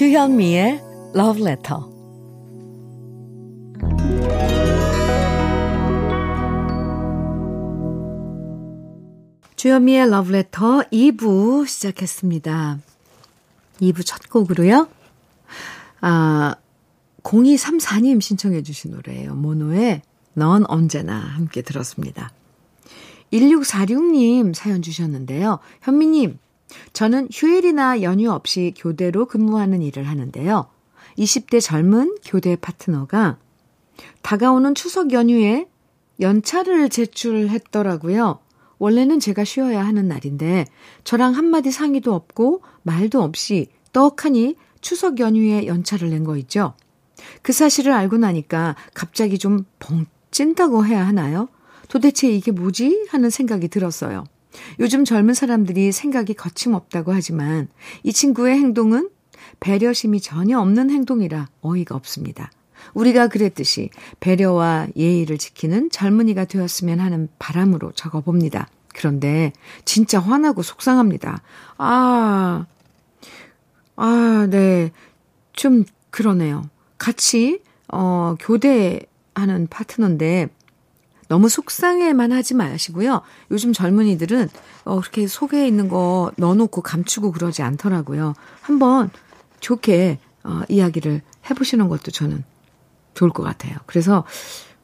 주현미의 0.02 0.82
Love 1.16 1.44
Letter. 1.44 1.80
주현미의 9.56 10.08
Love 10.08 10.36
Letter 10.36 10.90
2부 10.92 11.68
시작했습니다. 11.68 12.80
2부 13.80 14.04
첫 14.04 14.28
곡으로요. 14.28 14.88
아, 16.02 16.56
0234님 17.22 18.22
신청해 18.22 18.64
주신 18.64 18.90
노래예요. 18.94 19.36
모노의 19.36 20.02
넌 20.34 20.66
언제나 20.68 21.16
함께 21.16 21.62
들었습니다. 21.62 22.32
1646님 23.32 24.56
사연 24.56 24.82
주셨는데요. 24.82 25.60
현미님, 25.84 26.40
저는 26.94 27.28
휴일이나 27.32 28.02
연휴 28.02 28.30
없이 28.32 28.74
교대로 28.78 29.26
근무하는 29.26 29.82
일을 29.82 30.08
하는데요. 30.08 30.68
20대 31.18 31.62
젊은 31.62 32.16
교대 32.26 32.56
파트너가 32.56 33.38
다가오는 34.22 34.76
추석 34.76 35.12
연휴에 35.12 35.68
연차를 36.20 36.90
제출했더라고요. 36.90 38.40
원래는 38.78 39.20
제가 39.20 39.44
쉬어야 39.44 39.86
하는 39.86 40.08
날인데 40.08 40.66
저랑 41.04 41.36
한마디 41.36 41.72
상의도 41.72 42.14
없고 42.14 42.62
말도 42.84 43.22
없이 43.22 43.68
떡하니 43.94 44.56
추석 44.82 45.20
연휴에 45.20 45.68
연차를 45.68 46.10
낸 46.10 46.24
거 46.24 46.38
있죠. 46.38 46.74
그 47.44 47.54
사실을 47.54 47.92
알고 47.94 48.18
나니까 48.18 48.76
갑자기 48.94 49.38
좀 49.38 49.66
벙 49.80 50.06
찐다고 50.32 50.86
해야 50.86 51.06
하나요? 51.06 51.50
도대체 51.90 52.30
이게 52.32 52.52
뭐지? 52.52 53.08
하는 53.10 53.30
생각이 53.30 53.68
들었어요. 53.68 54.24
요즘 54.80 55.06
젊은 55.06 55.34
사람들이 55.34 55.92
생각이 55.92 56.34
거침없다고 56.34 57.14
하지만 57.14 57.68
이 58.04 58.14
친구의 58.14 58.56
행동은 58.58 59.10
배려심이 59.60 60.22
전혀 60.22 60.60
없는 60.60 60.90
행동이라 60.90 61.50
어이가 61.62 61.96
없습니다. 61.96 62.52
우리가 62.94 63.28
그랬듯이 63.28 63.90
배려와 64.20 64.88
예의를 64.96 65.38
지키는 65.38 65.90
젊은이가 65.92 66.46
되었으면 66.46 67.00
하는 67.00 67.30
바람으로 67.40 67.92
적어봅니다. 67.94 68.68
그런데 68.94 69.54
진짜 69.86 70.20
화나고 70.20 70.64
속상합니다. 70.64 71.42
아, 71.78 72.66
아, 73.96 74.48
네. 74.50 74.92
좀 75.54 75.86
그러네요. 76.10 76.64
같이, 76.98 77.62
어, 77.88 78.36
교대하는 78.40 79.68
파트너인데 79.70 80.50
너무 81.32 81.48
속상해만 81.48 82.34
하지 82.34 82.54
마시고요. 82.56 83.22
요즘 83.52 83.72
젊은이들은 83.72 84.50
어, 84.84 85.00
그렇게 85.00 85.28
속에 85.28 85.66
있는 85.66 85.88
거 85.88 86.30
넣어놓고 86.36 86.82
감추고 86.82 87.32
그러지 87.32 87.62
않더라고요. 87.62 88.34
한번 88.60 89.10
좋게 89.62 90.20
어, 90.44 90.64
이야기를 90.68 91.22
해보시는 91.50 91.88
것도 91.88 92.12
저는 92.12 92.44
좋을 93.14 93.32
것 93.32 93.44
같아요. 93.44 93.78
그래서 93.86 94.26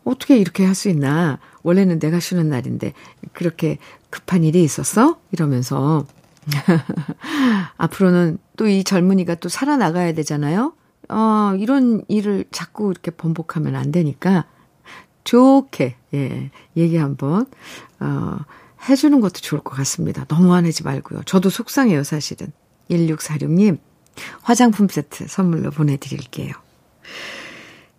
어떻게 0.06 0.38
이렇게 0.38 0.64
할 0.66 0.74
수 0.74 0.88
있나? 0.88 1.40
원래는 1.64 2.00
내가 2.00 2.22
쉬는 2.22 2.48
날인데 2.48 2.94
그렇게 3.34 3.78
급한 4.10 4.46
일이 4.46 4.64
있었어? 4.64 5.20
이러면서 5.34 6.06
앞으로는 7.76 8.38
또 8.56 8.68
이 8.68 8.86
젊은이가 8.86 9.36
또 9.36 9.50
살아나가야 9.50 10.14
되잖아요? 10.14 10.72
어, 11.10 11.54
이런 11.60 12.04
일을 12.08 12.46
자꾸 12.52 12.90
이렇게 12.90 13.12
번복하면 13.12 13.76
안 13.76 13.92
되니까 13.92 14.46
좋게, 15.28 15.96
예, 16.14 16.52
얘기 16.78 16.96
한번, 16.96 17.48
어, 18.00 18.38
해주는 18.88 19.20
것도 19.20 19.42
좋을 19.42 19.62
것 19.62 19.76
같습니다. 19.76 20.24
너무 20.26 20.54
화내지 20.54 20.84
말고요. 20.84 21.24
저도 21.26 21.50
속상해요, 21.50 22.06
사실은. 22.06 22.54
1646님, 22.90 23.78
화장품 24.42 24.88
세트 24.88 25.28
선물로 25.28 25.72
보내드릴게요. 25.72 26.54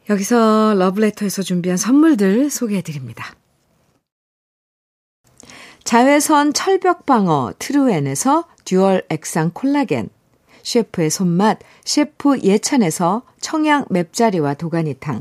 여기서 0.09 0.75
러브레터에서 0.79 1.43
준비한 1.43 1.77
선물들 1.77 2.49
소개해드립니다. 2.49 3.35
자외선 5.85 6.55
철벽방어 6.55 7.53
트루엔에서 7.59 8.47
듀얼 8.65 9.05
액상 9.11 9.51
콜라겐, 9.53 10.09
셰프의 10.63 11.11
손맛 11.11 11.59
셰프 11.85 12.39
예찬에서 12.41 13.23
청양 13.41 13.85
맵자리와 13.91 14.55
도가니탕, 14.55 15.21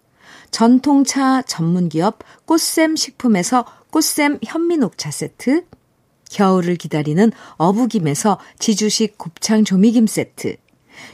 전통차 0.51 1.41
전문기업 1.43 2.19
꽃샘 2.45 2.95
식품에서 2.95 3.65
꽃샘 3.89 4.39
현미녹차 4.43 5.11
세트, 5.11 5.65
겨울을 6.29 6.75
기다리는 6.75 7.31
어부김에서 7.55 8.39
지주식 8.59 9.17
곱창 9.17 9.65
조미김 9.65 10.07
세트, 10.07 10.55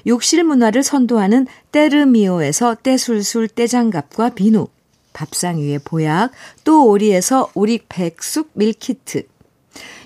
욕실 0.06 0.44
문화를 0.44 0.84
선도하는 0.84 1.48
때르미오에서 1.72 2.76
떼술술 2.84 3.50
떼장갑과 3.50 4.32
비누, 4.32 4.68
밥상 5.14 5.60
위에 5.60 5.80
보약, 5.80 6.32
또 6.64 6.88
오리에서 6.88 7.50
오리 7.56 7.80
백숙 7.90 8.52
밀키트, 8.54 9.24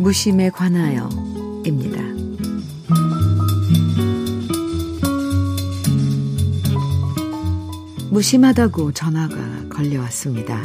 무심에 0.00 0.48
관하여 0.48 1.10
입니다. 1.66 2.00
무심하다고 8.08 8.92
전화가 8.92 9.36
걸려왔습니다. 9.68 10.62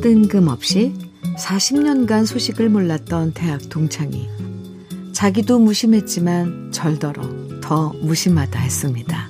뜬금없이 0.00 0.94
40년간 1.36 2.24
소식을 2.24 2.68
몰랐던 2.68 3.32
대학 3.32 3.68
동창이 3.68 4.28
자기도 5.12 5.58
무심했지만 5.58 6.70
절더러 6.70 7.60
더 7.60 7.92
무심하다 8.00 8.60
했습니다. 8.60 9.28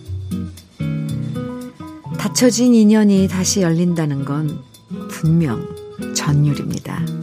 닫혀진 2.18 2.74
인연이 2.74 3.28
다시 3.28 3.62
열린다는 3.62 4.26
건 4.26 4.62
분명 5.08 5.66
전율입니다. 6.14 7.19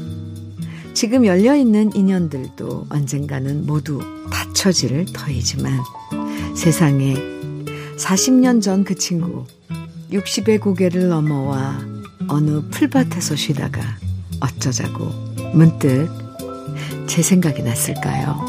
지금 0.98 1.28
열려있는 1.28 1.96
인연들도 1.96 2.88
언젠가는 2.90 3.68
모두 3.68 4.00
닫혀질 4.32 5.06
터이지만 5.14 5.72
세상에 6.56 7.14
40년 8.00 8.64
전 8.64 8.84
그 8.84 8.96
친구 8.96 9.46
60의 10.12 10.60
고개를 10.60 11.10
넘어와 11.10 11.78
어느 12.30 12.62
풀밭에서 12.72 13.36
쉬다가 13.36 13.80
어쩌자고 14.40 15.06
문득 15.54 16.10
제 17.06 17.22
생각이 17.22 17.62
났을까요? 17.62 18.44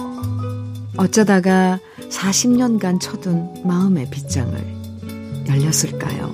어쩌다가 0.97 1.79
40년간 2.09 2.99
쳐둔 2.99 3.63
마음의 3.63 4.09
빗장을 4.09 4.57
열렸을까요? 5.49 6.33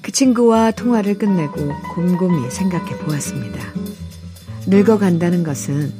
그 0.00 0.10
친구와 0.10 0.70
통화를 0.70 1.18
끝내고 1.18 1.70
곰곰이 1.94 2.50
생각해 2.50 2.96
보았습니다. 3.00 3.83
늙어간다는 4.66 5.44
것은 5.44 5.92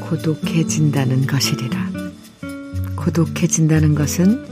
고독해진다는 0.00 1.26
것이리라. 1.26 1.90
고독해진다는 2.96 3.94
것은 3.94 4.44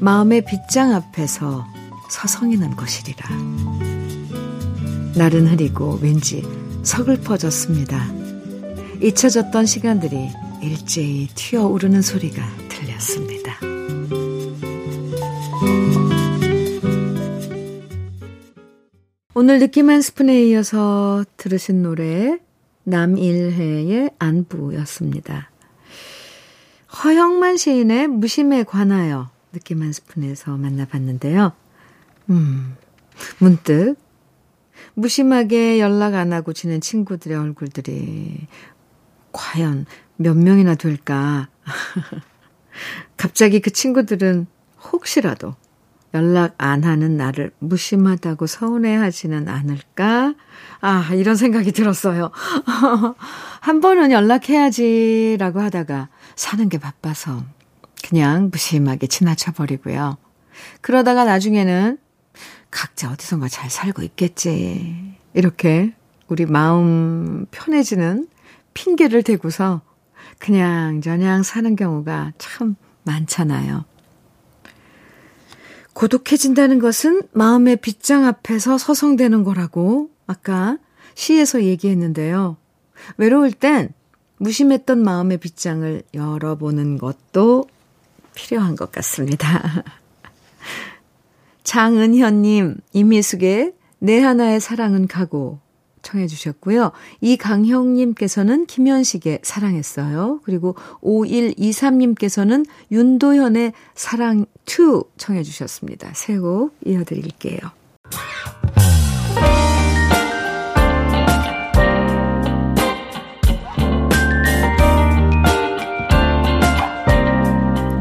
마음의 0.00 0.44
빗장 0.46 0.94
앞에서 0.94 1.66
서성이는 2.10 2.76
것이리라. 2.76 3.28
날은 5.16 5.48
흐리고 5.48 5.98
왠지 6.00 6.42
서글퍼졌습니다. 6.82 8.10
잊혀졌던 9.02 9.66
시간들이 9.66 10.28
일제히 10.62 11.28
튀어오르는 11.34 12.02
소리가 12.02 12.42
들렸습니다. 12.68 13.69
오늘 19.42 19.58
느낌 19.58 19.88
한 19.88 20.02
스푼에 20.02 20.44
이어서 20.48 21.24
들으신 21.38 21.82
노래 21.82 22.38
남일해의 22.84 24.10
안부였습니다. 24.18 25.50
허영만 27.02 27.56
시인의 27.56 28.08
무심에 28.08 28.64
관하여 28.64 29.30
느낌 29.52 29.80
한 29.80 29.94
스푼에서 29.94 30.58
만나봤는데요. 30.58 31.54
음, 32.28 32.76
문득 33.38 33.96
무심하게 34.92 35.80
연락 35.80 36.16
안 36.16 36.34
하고 36.34 36.52
지낸 36.52 36.82
친구들의 36.82 37.38
얼굴들이 37.38 38.46
과연 39.32 39.86
몇 40.16 40.36
명이나 40.36 40.74
될까? 40.74 41.48
갑자기 43.16 43.60
그 43.60 43.70
친구들은 43.70 44.46
혹시라도 44.92 45.54
연락 46.14 46.54
안 46.58 46.82
하는 46.84 47.16
나를 47.16 47.52
무심하다고 47.60 48.46
서운해 48.46 48.96
하지는 48.96 49.48
않을까? 49.48 50.34
아, 50.80 51.10
이런 51.14 51.36
생각이 51.36 51.72
들었어요. 51.72 52.30
한 53.60 53.80
번은 53.80 54.10
연락해야지라고 54.10 55.60
하다가 55.60 56.08
사는 56.34 56.68
게 56.68 56.78
바빠서 56.78 57.44
그냥 58.02 58.50
무심하게 58.50 59.06
지나쳐 59.06 59.52
버리고요. 59.52 60.16
그러다가 60.80 61.24
나중에는 61.24 61.98
각자 62.70 63.10
어디선가 63.10 63.48
잘 63.48 63.70
살고 63.70 64.02
있겠지. 64.02 65.14
이렇게 65.34 65.94
우리 66.28 66.46
마음 66.46 67.46
편해지는 67.50 68.28
핑계를 68.74 69.22
대고서 69.22 69.82
그냥 70.38 71.00
저냥 71.00 71.42
사는 71.42 71.76
경우가 71.76 72.32
참 72.38 72.76
많잖아요. 73.04 73.84
고독해진다는 76.00 76.78
것은 76.78 77.24
마음의 77.32 77.76
빗장 77.76 78.24
앞에서 78.24 78.78
서성대는 78.78 79.44
거라고 79.44 80.08
아까 80.26 80.78
시에서 81.14 81.62
얘기했는데요. 81.62 82.56
외로울 83.18 83.52
땐 83.52 83.92
무심했던 84.38 85.02
마음의 85.02 85.36
빗장을 85.36 86.02
열어보는 86.14 86.96
것도 86.96 87.66
필요한 88.34 88.76
것 88.76 88.90
같습니다. 88.92 89.84
장은현님, 91.64 92.78
이미숙의 92.94 93.74
내 93.98 94.22
하나의 94.22 94.58
사랑은 94.58 95.06
가고 95.06 95.58
청해 96.10 96.26
주셨고요. 96.26 96.92
이강형님께서는 97.20 98.66
김현식의 98.66 99.40
사랑했어요. 99.42 100.40
그리고 100.44 100.74
5123님께서는 101.02 102.66
윤도현의 102.90 103.72
사랑 103.94 104.46
2 104.66 105.02
청해 105.16 105.42
주셨습니다. 105.42 106.10
새곡 106.14 106.74
이어드릴게요. 106.84 107.58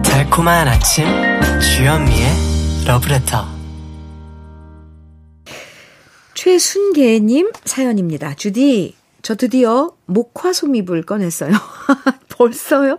달콤한 0.04 0.68
아침 0.68 1.06
주현미의 1.60 2.86
러브레터 2.88 3.59
최순계님 6.40 7.52
사연입니다. 7.66 8.34
주디, 8.34 8.96
저 9.22 9.36
드디어 9.36 9.92
목화소미불 10.06 11.02
꺼냈어요. 11.02 11.52
벌써요? 12.32 12.98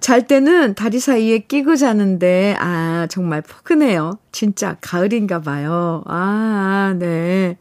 잘 0.00 0.26
때는 0.26 0.74
다리 0.74 0.98
사이에 0.98 1.38
끼고 1.38 1.76
자는데, 1.76 2.56
아, 2.58 3.06
정말 3.08 3.40
포근해요. 3.42 4.18
진짜 4.32 4.76
가을인가 4.80 5.42
봐요. 5.42 6.02
아, 6.06 6.96
네. 6.98 7.56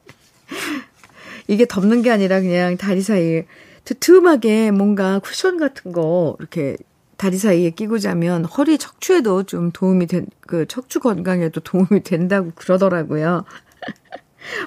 이게 1.48 1.68
덮는 1.68 2.02
게 2.02 2.10
아니라 2.10 2.42
그냥 2.42 2.76
다리 2.76 3.02
사이에 3.02 3.46
두툼하게 3.84 4.72
뭔가 4.72 5.20
쿠션 5.20 5.58
같은 5.58 5.92
거 5.92 6.36
이렇게 6.40 6.78
다리 7.18 7.38
사이에 7.38 7.70
끼고 7.70 8.00
자면 8.00 8.44
허리 8.44 8.80
척추에도 8.80 9.44
좀 9.44 9.72
도움이 9.72 10.08
된, 10.08 10.26
그 10.48 10.66
척추 10.68 11.00
건강에도 11.00 11.62
도움이 11.62 12.02
된다고 12.02 12.52
그러더라고요. 12.56 13.46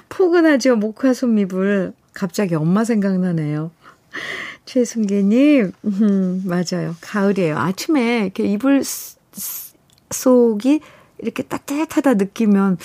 포근하죠. 0.09 0.75
목화 0.75 1.13
손미불. 1.13 1.93
갑자기 2.13 2.55
엄마 2.55 2.83
생각나네요. 2.83 3.71
최승기님, 4.65 5.71
음, 5.85 6.43
맞아요. 6.45 6.95
가을이에요. 7.01 7.57
아침에 7.57 8.19
이렇게 8.23 8.43
이불 8.43 8.83
속이 10.11 10.81
이렇게 11.19 11.43
따뜻하다 11.43 12.15
느끼면 12.15 12.77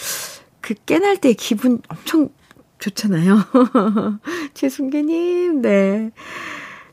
그 0.60 0.74
깨날 0.86 1.18
때 1.18 1.32
기분 1.32 1.82
엄청 1.88 2.30
좋잖아요. 2.78 3.38
최승기님, 4.54 5.62
네. 5.62 6.10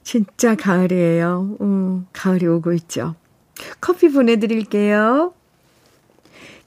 진짜 0.04 0.56
가을이에요. 0.56 1.58
음, 1.62 2.08
가을이 2.12 2.48
오고 2.48 2.74
있죠. 2.74 3.16
커피 3.80 4.10
보내드릴게요. 4.10 5.34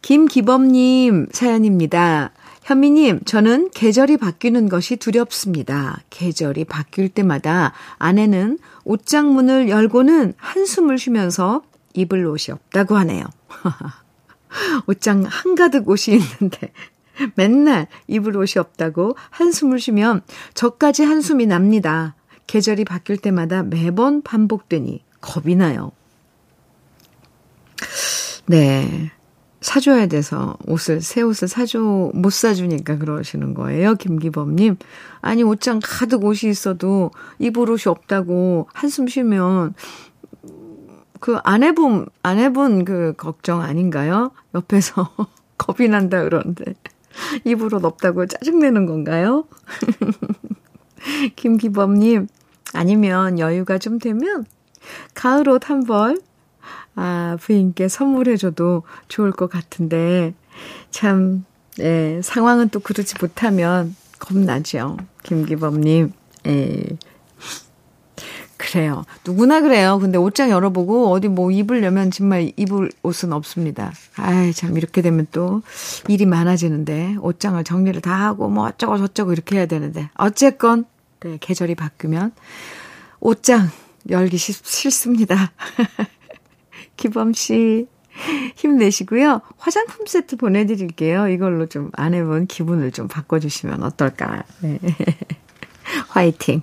김기범님 0.02 1.28
사연입니다. 1.32 2.32
현미님, 2.64 3.20
저는 3.26 3.68
계절이 3.74 4.16
바뀌는 4.16 4.70
것이 4.70 4.96
두렵습니다. 4.96 6.00
계절이 6.08 6.64
바뀔 6.64 7.10
때마다 7.10 7.74
아내는 7.98 8.58
옷장 8.84 9.34
문을 9.34 9.68
열고는 9.68 10.32
한숨을 10.38 10.96
쉬면서 10.96 11.62
입을 11.92 12.24
옷이 12.24 12.54
없다고 12.54 12.96
하네요. 12.96 13.24
옷장 14.88 15.24
한가득 15.24 15.86
옷이 15.90 16.16
있는데 16.16 16.72
맨날 17.36 17.86
입을 18.06 18.34
옷이 18.38 18.58
없다고 18.58 19.14
한숨을 19.28 19.78
쉬면 19.78 20.22
저까지 20.54 21.04
한숨이 21.04 21.44
납니다. 21.44 22.14
계절이 22.46 22.86
바뀔 22.86 23.18
때마다 23.18 23.62
매번 23.62 24.22
반복되니 24.22 25.04
겁이 25.20 25.54
나요. 25.54 25.92
네. 28.46 29.10
사줘야 29.64 30.06
돼서 30.08 30.58
옷을, 30.66 31.00
새 31.00 31.22
옷을 31.22 31.48
사줘, 31.48 31.80
못 32.12 32.30
사주니까 32.32 32.98
그러시는 32.98 33.54
거예요. 33.54 33.94
김기범님. 33.94 34.76
아니, 35.22 35.42
옷장 35.42 35.80
가득 35.82 36.22
옷이 36.22 36.50
있어도 36.50 37.10
입을 37.38 37.70
옷이 37.70 37.84
없다고 37.90 38.68
한숨 38.74 39.08
쉬면 39.08 39.72
그 41.18 41.38
안 41.44 41.62
해본, 41.62 42.06
안 42.22 42.38
해본 42.38 42.84
그 42.84 43.14
걱정 43.16 43.62
아닌가요? 43.62 44.32
옆에서 44.54 45.08
겁이 45.56 45.88
난다 45.88 46.22
그러는데. 46.22 46.74
입을 47.44 47.74
옷 47.74 47.82
없다고 47.86 48.26
짜증내는 48.26 48.84
건가요? 48.84 49.46
김기범님, 51.36 52.28
아니면 52.74 53.38
여유가 53.38 53.78
좀 53.78 53.98
되면 53.98 54.44
가을 55.14 55.48
옷 55.48 55.70
한 55.70 55.84
벌 55.86 56.18
아, 56.96 57.36
부인께 57.40 57.88
선물해줘도 57.88 58.82
좋을 59.08 59.32
것 59.32 59.50
같은데, 59.50 60.34
참, 60.90 61.44
예, 61.80 62.20
상황은 62.22 62.68
또 62.68 62.80
그러지 62.80 63.16
못하면 63.20 63.96
겁나죠. 64.18 64.96
김기범님, 65.24 66.12
예. 66.46 66.82
그래요. 68.56 69.04
누구나 69.26 69.60
그래요. 69.60 69.98
근데 70.00 70.16
옷장 70.16 70.50
열어보고 70.50 71.10
어디 71.10 71.28
뭐 71.28 71.50
입으려면 71.50 72.10
정말 72.10 72.52
입을 72.56 72.90
옷은 73.02 73.32
없습니다. 73.32 73.92
아이, 74.16 74.52
참, 74.52 74.76
이렇게 74.76 75.02
되면 75.02 75.26
또 75.32 75.62
일이 76.08 76.24
많아지는데, 76.24 77.16
옷장을 77.20 77.62
정리를 77.64 78.00
다 78.00 78.14
하고 78.14 78.48
뭐 78.48 78.66
어쩌고 78.66 78.98
저쩌고 78.98 79.32
이렇게 79.32 79.56
해야 79.56 79.66
되는데, 79.66 80.08
어쨌건, 80.14 80.84
네, 81.20 81.38
계절이 81.40 81.74
바뀌면, 81.74 82.32
옷장 83.20 83.68
열기 84.10 84.36
싫, 84.36 84.54
싫습니다. 84.54 85.52
기범 86.96 87.32
씨, 87.32 87.86
힘내시고요. 88.56 89.40
화장품 89.58 90.06
세트 90.06 90.36
보내드릴게요. 90.36 91.28
이걸로 91.28 91.66
좀 91.66 91.90
아내분 91.94 92.46
기분을 92.46 92.92
좀 92.92 93.08
바꿔주시면 93.08 93.82
어떨까. 93.82 94.44
네. 94.60 94.78
화이팅. 96.08 96.62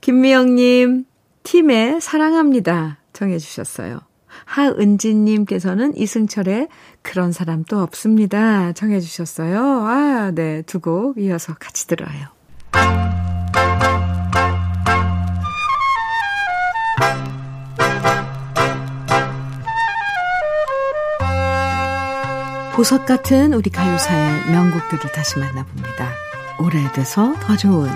김미영님, 0.00 1.04
팀에 1.42 1.98
사랑합니다. 2.00 2.98
정해주셨어요. 3.12 4.00
하은지님께서는 4.44 5.96
이승철의 5.96 6.68
그런 7.02 7.32
사람 7.32 7.64
도 7.64 7.80
없습니다. 7.80 8.72
정해주셨어요. 8.72 9.60
아, 9.60 10.30
네. 10.34 10.62
두 10.62 10.80
곡 10.80 11.18
이어서 11.18 11.54
같이 11.58 11.86
들어요. 11.88 13.17
보석 22.78 23.06
같은 23.06 23.54
우리 23.54 23.70
가요사의 23.70 24.52
명곡들을 24.52 25.10
다시 25.10 25.40
만나봅니다. 25.40 26.12
오래돼서 26.60 27.34
더 27.40 27.56
좋은 27.56 27.90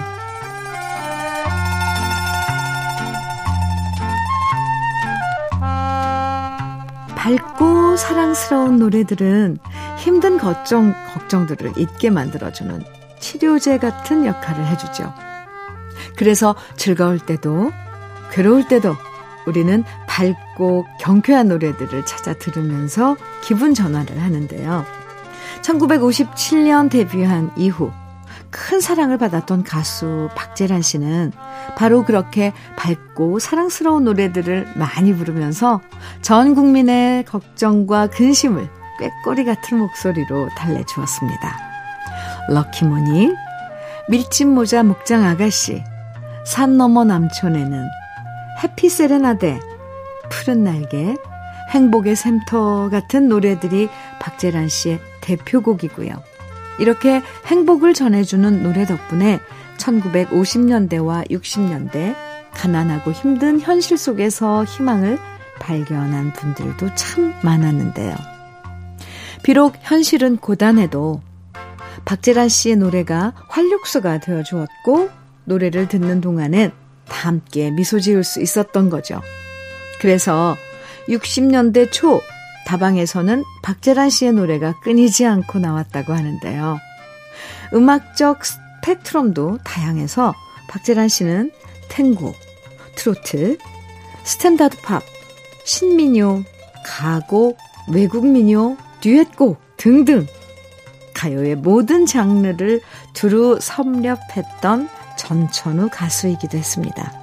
밝고 7.14 7.96
사랑스러운 7.96 8.80
노래들은 8.80 9.58
힘든 9.98 10.36
걱정, 10.36 10.92
걱정들을 11.14 11.74
잊게 11.76 12.10
만들어주는 12.10 12.82
치료제 13.20 13.78
같은 13.78 14.26
역할을 14.26 14.66
해주죠. 14.66 15.14
그래서 16.16 16.56
즐거울 16.74 17.20
때도, 17.20 17.70
괴로울 18.32 18.66
때도 18.66 18.96
우리는 19.46 19.84
밝고 20.12 20.84
경쾌한 20.98 21.48
노래들을 21.48 22.04
찾아 22.04 22.34
들으면서 22.34 23.16
기분 23.42 23.72
전환을 23.72 24.20
하는데요. 24.20 24.84
1957년 25.62 26.90
데뷔한 26.90 27.52
이후 27.56 27.90
큰 28.50 28.82
사랑을 28.82 29.16
받았던 29.16 29.64
가수 29.64 30.28
박재란 30.36 30.82
씨는 30.82 31.32
바로 31.76 32.04
그렇게 32.04 32.52
밝고 32.76 33.38
사랑스러운 33.38 34.04
노래들을 34.04 34.74
많이 34.76 35.14
부르면서 35.14 35.80
전 36.20 36.54
국민의 36.54 37.24
걱정과 37.24 38.08
근심을 38.08 38.68
꾀꼬리 38.98 39.46
같은 39.46 39.78
목소리로 39.78 40.50
달래주었습니다. 40.58 41.58
럭키모니, 42.50 43.32
밀짚 44.10 44.48
모자 44.48 44.82
목장 44.82 45.24
아가씨, 45.24 45.82
산 46.44 46.76
너머 46.76 47.04
남촌에는 47.04 47.88
해피 48.62 48.90
세레나데, 48.90 49.71
푸른 50.32 50.64
날개, 50.64 51.14
행복의 51.70 52.16
샘터 52.16 52.88
같은 52.90 53.28
노래들이 53.28 53.88
박재란 54.18 54.68
씨의 54.68 54.98
대표곡이고요. 55.20 56.10
이렇게 56.78 57.20
행복을 57.46 57.92
전해주는 57.92 58.62
노래 58.62 58.86
덕분에 58.86 59.38
1950년대와 59.76 61.30
60년대 61.30 62.14
가난하고 62.54 63.12
힘든 63.12 63.60
현실 63.60 63.98
속에서 63.98 64.64
희망을 64.64 65.18
발견한 65.60 66.32
분들도 66.32 66.94
참 66.94 67.34
많았는데요. 67.42 68.16
비록 69.42 69.74
현실은 69.80 70.38
고단해도 70.38 71.20
박재란 72.04 72.48
씨의 72.48 72.76
노래가 72.76 73.34
활력소가 73.48 74.18
되어 74.20 74.42
주었고 74.42 75.10
노래를 75.44 75.88
듣는 75.88 76.20
동안엔 76.20 76.72
다 77.08 77.28
함께 77.28 77.70
미소 77.70 78.00
지을 78.00 78.24
수 78.24 78.40
있었던 78.40 78.88
거죠. 78.88 79.20
그래서 80.02 80.56
60년대 81.08 81.92
초 81.92 82.20
다방에서는 82.66 83.44
박재란 83.62 84.10
씨의 84.10 84.32
노래가 84.32 84.78
끊이지 84.80 85.24
않고 85.24 85.60
나왔다고 85.60 86.12
하는데요. 86.12 86.78
음악적 87.72 88.40
스펙트럼도 88.44 89.58
다양해서 89.62 90.34
박재란 90.68 91.06
씨는 91.08 91.52
탱고, 91.88 92.34
트로트, 92.96 93.58
스탠다드 94.24 94.78
팝, 94.82 95.04
신민요, 95.64 96.42
가곡, 96.84 97.56
외국 97.92 98.26
민요, 98.26 98.76
듀엣곡 99.02 99.60
등등 99.76 100.26
가요의 101.14 101.56
모든 101.56 102.06
장르를 102.06 102.80
두루 103.12 103.60
섭렵했던 103.60 104.88
전천후 105.16 105.88
가수이기도 105.92 106.58
했습니다. 106.58 107.21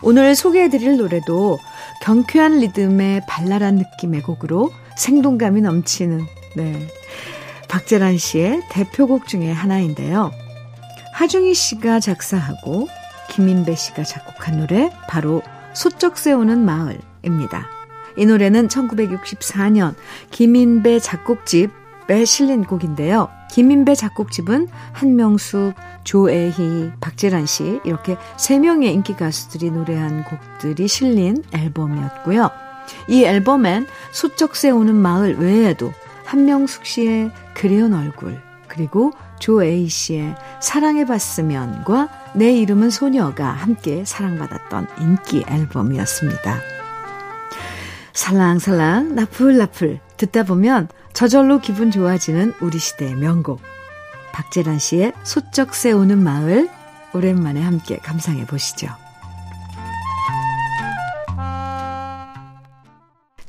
오늘 0.00 0.34
소개해드릴 0.34 0.96
노래도 0.96 1.58
경쾌한 2.02 2.58
리듬의 2.60 3.22
발랄한 3.28 3.76
느낌의 3.76 4.22
곡으로 4.22 4.72
생동감이 4.96 5.60
넘치는 5.60 6.24
네 6.56 6.88
박재란 7.68 8.18
씨의 8.18 8.62
대표곡 8.70 9.26
중에 9.26 9.50
하나인데요. 9.50 10.30
하중희 11.14 11.54
씨가 11.54 12.00
작사하고 12.00 12.88
김인배 13.30 13.74
씨가 13.74 14.04
작곡한 14.04 14.58
노래 14.58 14.90
바로 15.08 15.42
소쩍 15.72 16.18
세우는 16.18 16.64
마을입니다. 16.64 17.66
이 18.16 18.26
노래는 18.26 18.68
1964년 18.68 19.94
김인배 20.30 20.98
작곡집 20.98 21.70
에 22.12 22.26
실린 22.26 22.64
곡인데요. 22.64 23.30
김인배 23.50 23.94
작곡집은 23.94 24.68
한명숙, 24.92 25.72
조애희, 26.04 26.92
박재란 27.00 27.46
씨 27.46 27.80
이렇게 27.84 28.18
세 28.36 28.58
명의 28.58 28.92
인기 28.92 29.16
가수들이 29.16 29.70
노래한 29.70 30.24
곡들이 30.24 30.88
실린 30.88 31.42
앨범이었고요. 31.54 32.50
이 33.08 33.24
앨범엔 33.24 33.86
소쩍 34.10 34.56
세우는 34.56 34.94
마을 34.94 35.38
외에도 35.38 35.90
한명숙 36.26 36.84
씨의 36.84 37.30
그리운 37.54 37.94
얼굴 37.94 38.38
그리고 38.68 39.12
조에이 39.38 39.88
씨의 39.88 40.34
사랑해봤으면과 40.60 42.08
내 42.34 42.52
이름은 42.52 42.90
소녀가 42.90 43.46
함께 43.46 44.04
사랑받았던 44.04 44.86
인기 45.00 45.44
앨범이었습니다. 45.48 46.60
살랑살랑 48.12 49.14
나풀나풀 49.14 50.00
듣다 50.18 50.42
보면 50.44 50.88
저절로 51.12 51.60
기분 51.60 51.90
좋아지는 51.90 52.54
우리 52.60 52.78
시대의 52.78 53.14
명곡 53.14 53.60
박재란 54.32 54.78
씨의 54.78 55.12
소쩍 55.22 55.74
세우는 55.74 56.18
마을 56.18 56.68
오랜만에 57.14 57.60
함께 57.60 57.98
감상해 57.98 58.46
보시죠. 58.46 58.88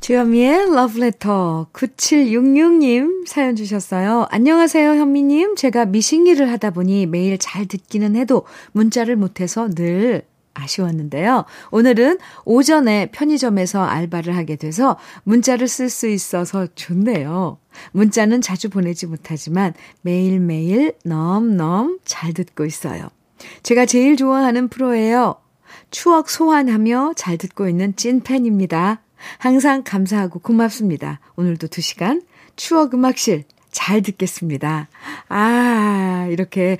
주현미의 0.00 0.74
러브레터 0.74 1.68
9766님 1.72 3.26
사연 3.26 3.56
주셨어요. 3.56 4.26
안녕하세요 4.28 4.96
현미님. 4.96 5.56
제가 5.56 5.86
미싱일을 5.86 6.50
하다 6.50 6.72
보니 6.72 7.06
매일 7.06 7.38
잘 7.38 7.64
듣기는 7.64 8.14
해도 8.14 8.44
문자를 8.72 9.16
못해서 9.16 9.66
늘 9.70 10.26
아쉬웠는데요. 10.54 11.44
오늘은 11.70 12.18
오전에 12.44 13.10
편의점에서 13.12 13.82
알바를 13.84 14.36
하게 14.36 14.56
돼서 14.56 14.96
문자를 15.24 15.68
쓸 15.68 15.90
수 15.90 16.08
있어서 16.08 16.66
좋네요. 16.74 17.58
문자는 17.92 18.40
자주 18.40 18.70
보내지 18.70 19.06
못하지만 19.06 19.74
매일매일 20.02 20.94
넘넘 21.04 21.98
잘 22.04 22.32
듣고 22.32 22.64
있어요. 22.64 23.08
제가 23.62 23.84
제일 23.86 24.16
좋아하는 24.16 24.68
프로예요. 24.68 25.36
추억 25.90 26.30
소환하며 26.30 27.14
잘 27.16 27.36
듣고 27.36 27.68
있는 27.68 27.94
찐팬입니다. 27.96 29.02
항상 29.38 29.82
감사하고 29.84 30.38
고맙습니다. 30.38 31.20
오늘도 31.36 31.68
2시간 31.68 32.22
추억 32.56 32.94
음악실 32.94 33.44
잘 33.70 34.02
듣겠습니다. 34.02 34.88
아, 35.28 36.28
이렇게 36.30 36.78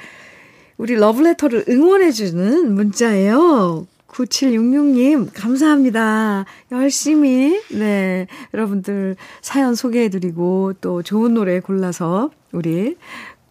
우리 0.77 0.95
러브레터를 0.95 1.67
응원해주는 1.69 2.75
문자예요. 2.75 3.87
9766님, 4.09 5.31
감사합니다. 5.35 6.45
열심히, 6.71 7.61
네, 7.73 8.29
여러분들 8.53 9.17
사연 9.41 9.75
소개해드리고 9.75 10.75
또 10.81 11.03
좋은 11.03 11.35
노래 11.35 11.59
골라서 11.59 12.31
우리, 12.53 12.97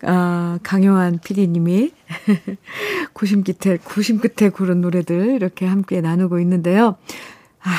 아, 0.04 0.60
강요한 0.64 1.20
PD님이 1.20 1.92
구심 3.14 3.44
끝에, 3.44 3.78
구심 3.78 4.20
끝에 4.20 4.50
고른 4.50 4.82
노래들 4.82 5.36
이렇게 5.36 5.66
함께 5.66 6.00
나누고 6.02 6.40
있는데요. 6.40 6.96
아, 7.62 7.72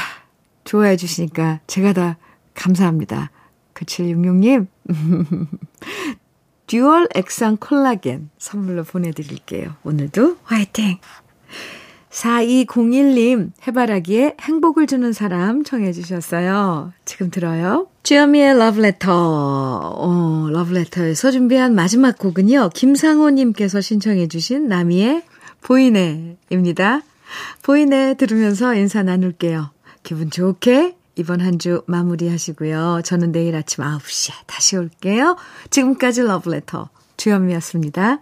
좋아해 0.65 0.97
주시니까 0.97 1.61
제가 1.67 1.93
다 1.95 2.19
감사합니다. 2.55 3.31
9766님. 3.75 4.67
듀얼 6.67 7.09
액상 7.15 7.59
콜라겐 7.59 8.31
선물로 8.39 8.85
보내드릴게요. 8.85 9.75
오늘도 9.85 10.39
화이팅! 10.45 10.99
4201님, 12.11 13.51
해바라기에 13.67 14.37
행복을 14.41 14.87
주는 14.87 15.13
사람 15.13 15.65
청해주셨어요. 15.65 16.93
지금 17.05 17.31
들어요. 17.31 17.89
주여미의 18.05 18.57
러브레터, 18.57 19.11
어, 19.11 20.49
러브레터에서 20.51 21.33
준비한 21.33 21.75
마지막 21.75 22.17
곡은요, 22.17 22.71
김상호님께서 22.73 23.81
신청해주신 23.81 24.69
나미의 24.69 25.25
보이네입니다. 25.63 27.03
보이네 27.63 28.15
들으면서 28.15 28.75
인사 28.75 29.03
나눌게요. 29.03 29.71
기분 30.05 30.31
좋게 30.31 30.95
이번 31.17 31.41
한 31.41 31.59
주 31.59 31.83
마무리 31.87 32.29
하시고요. 32.29 33.03
저는 33.05 33.33
내일 33.33 33.55
아침 33.57 33.85
9시에 33.85 34.33
다시 34.47 34.77
올게요. 34.77 35.37
지금까지 35.71 36.23
러브레터 36.23 36.89
주현미였습니다. 37.17 38.21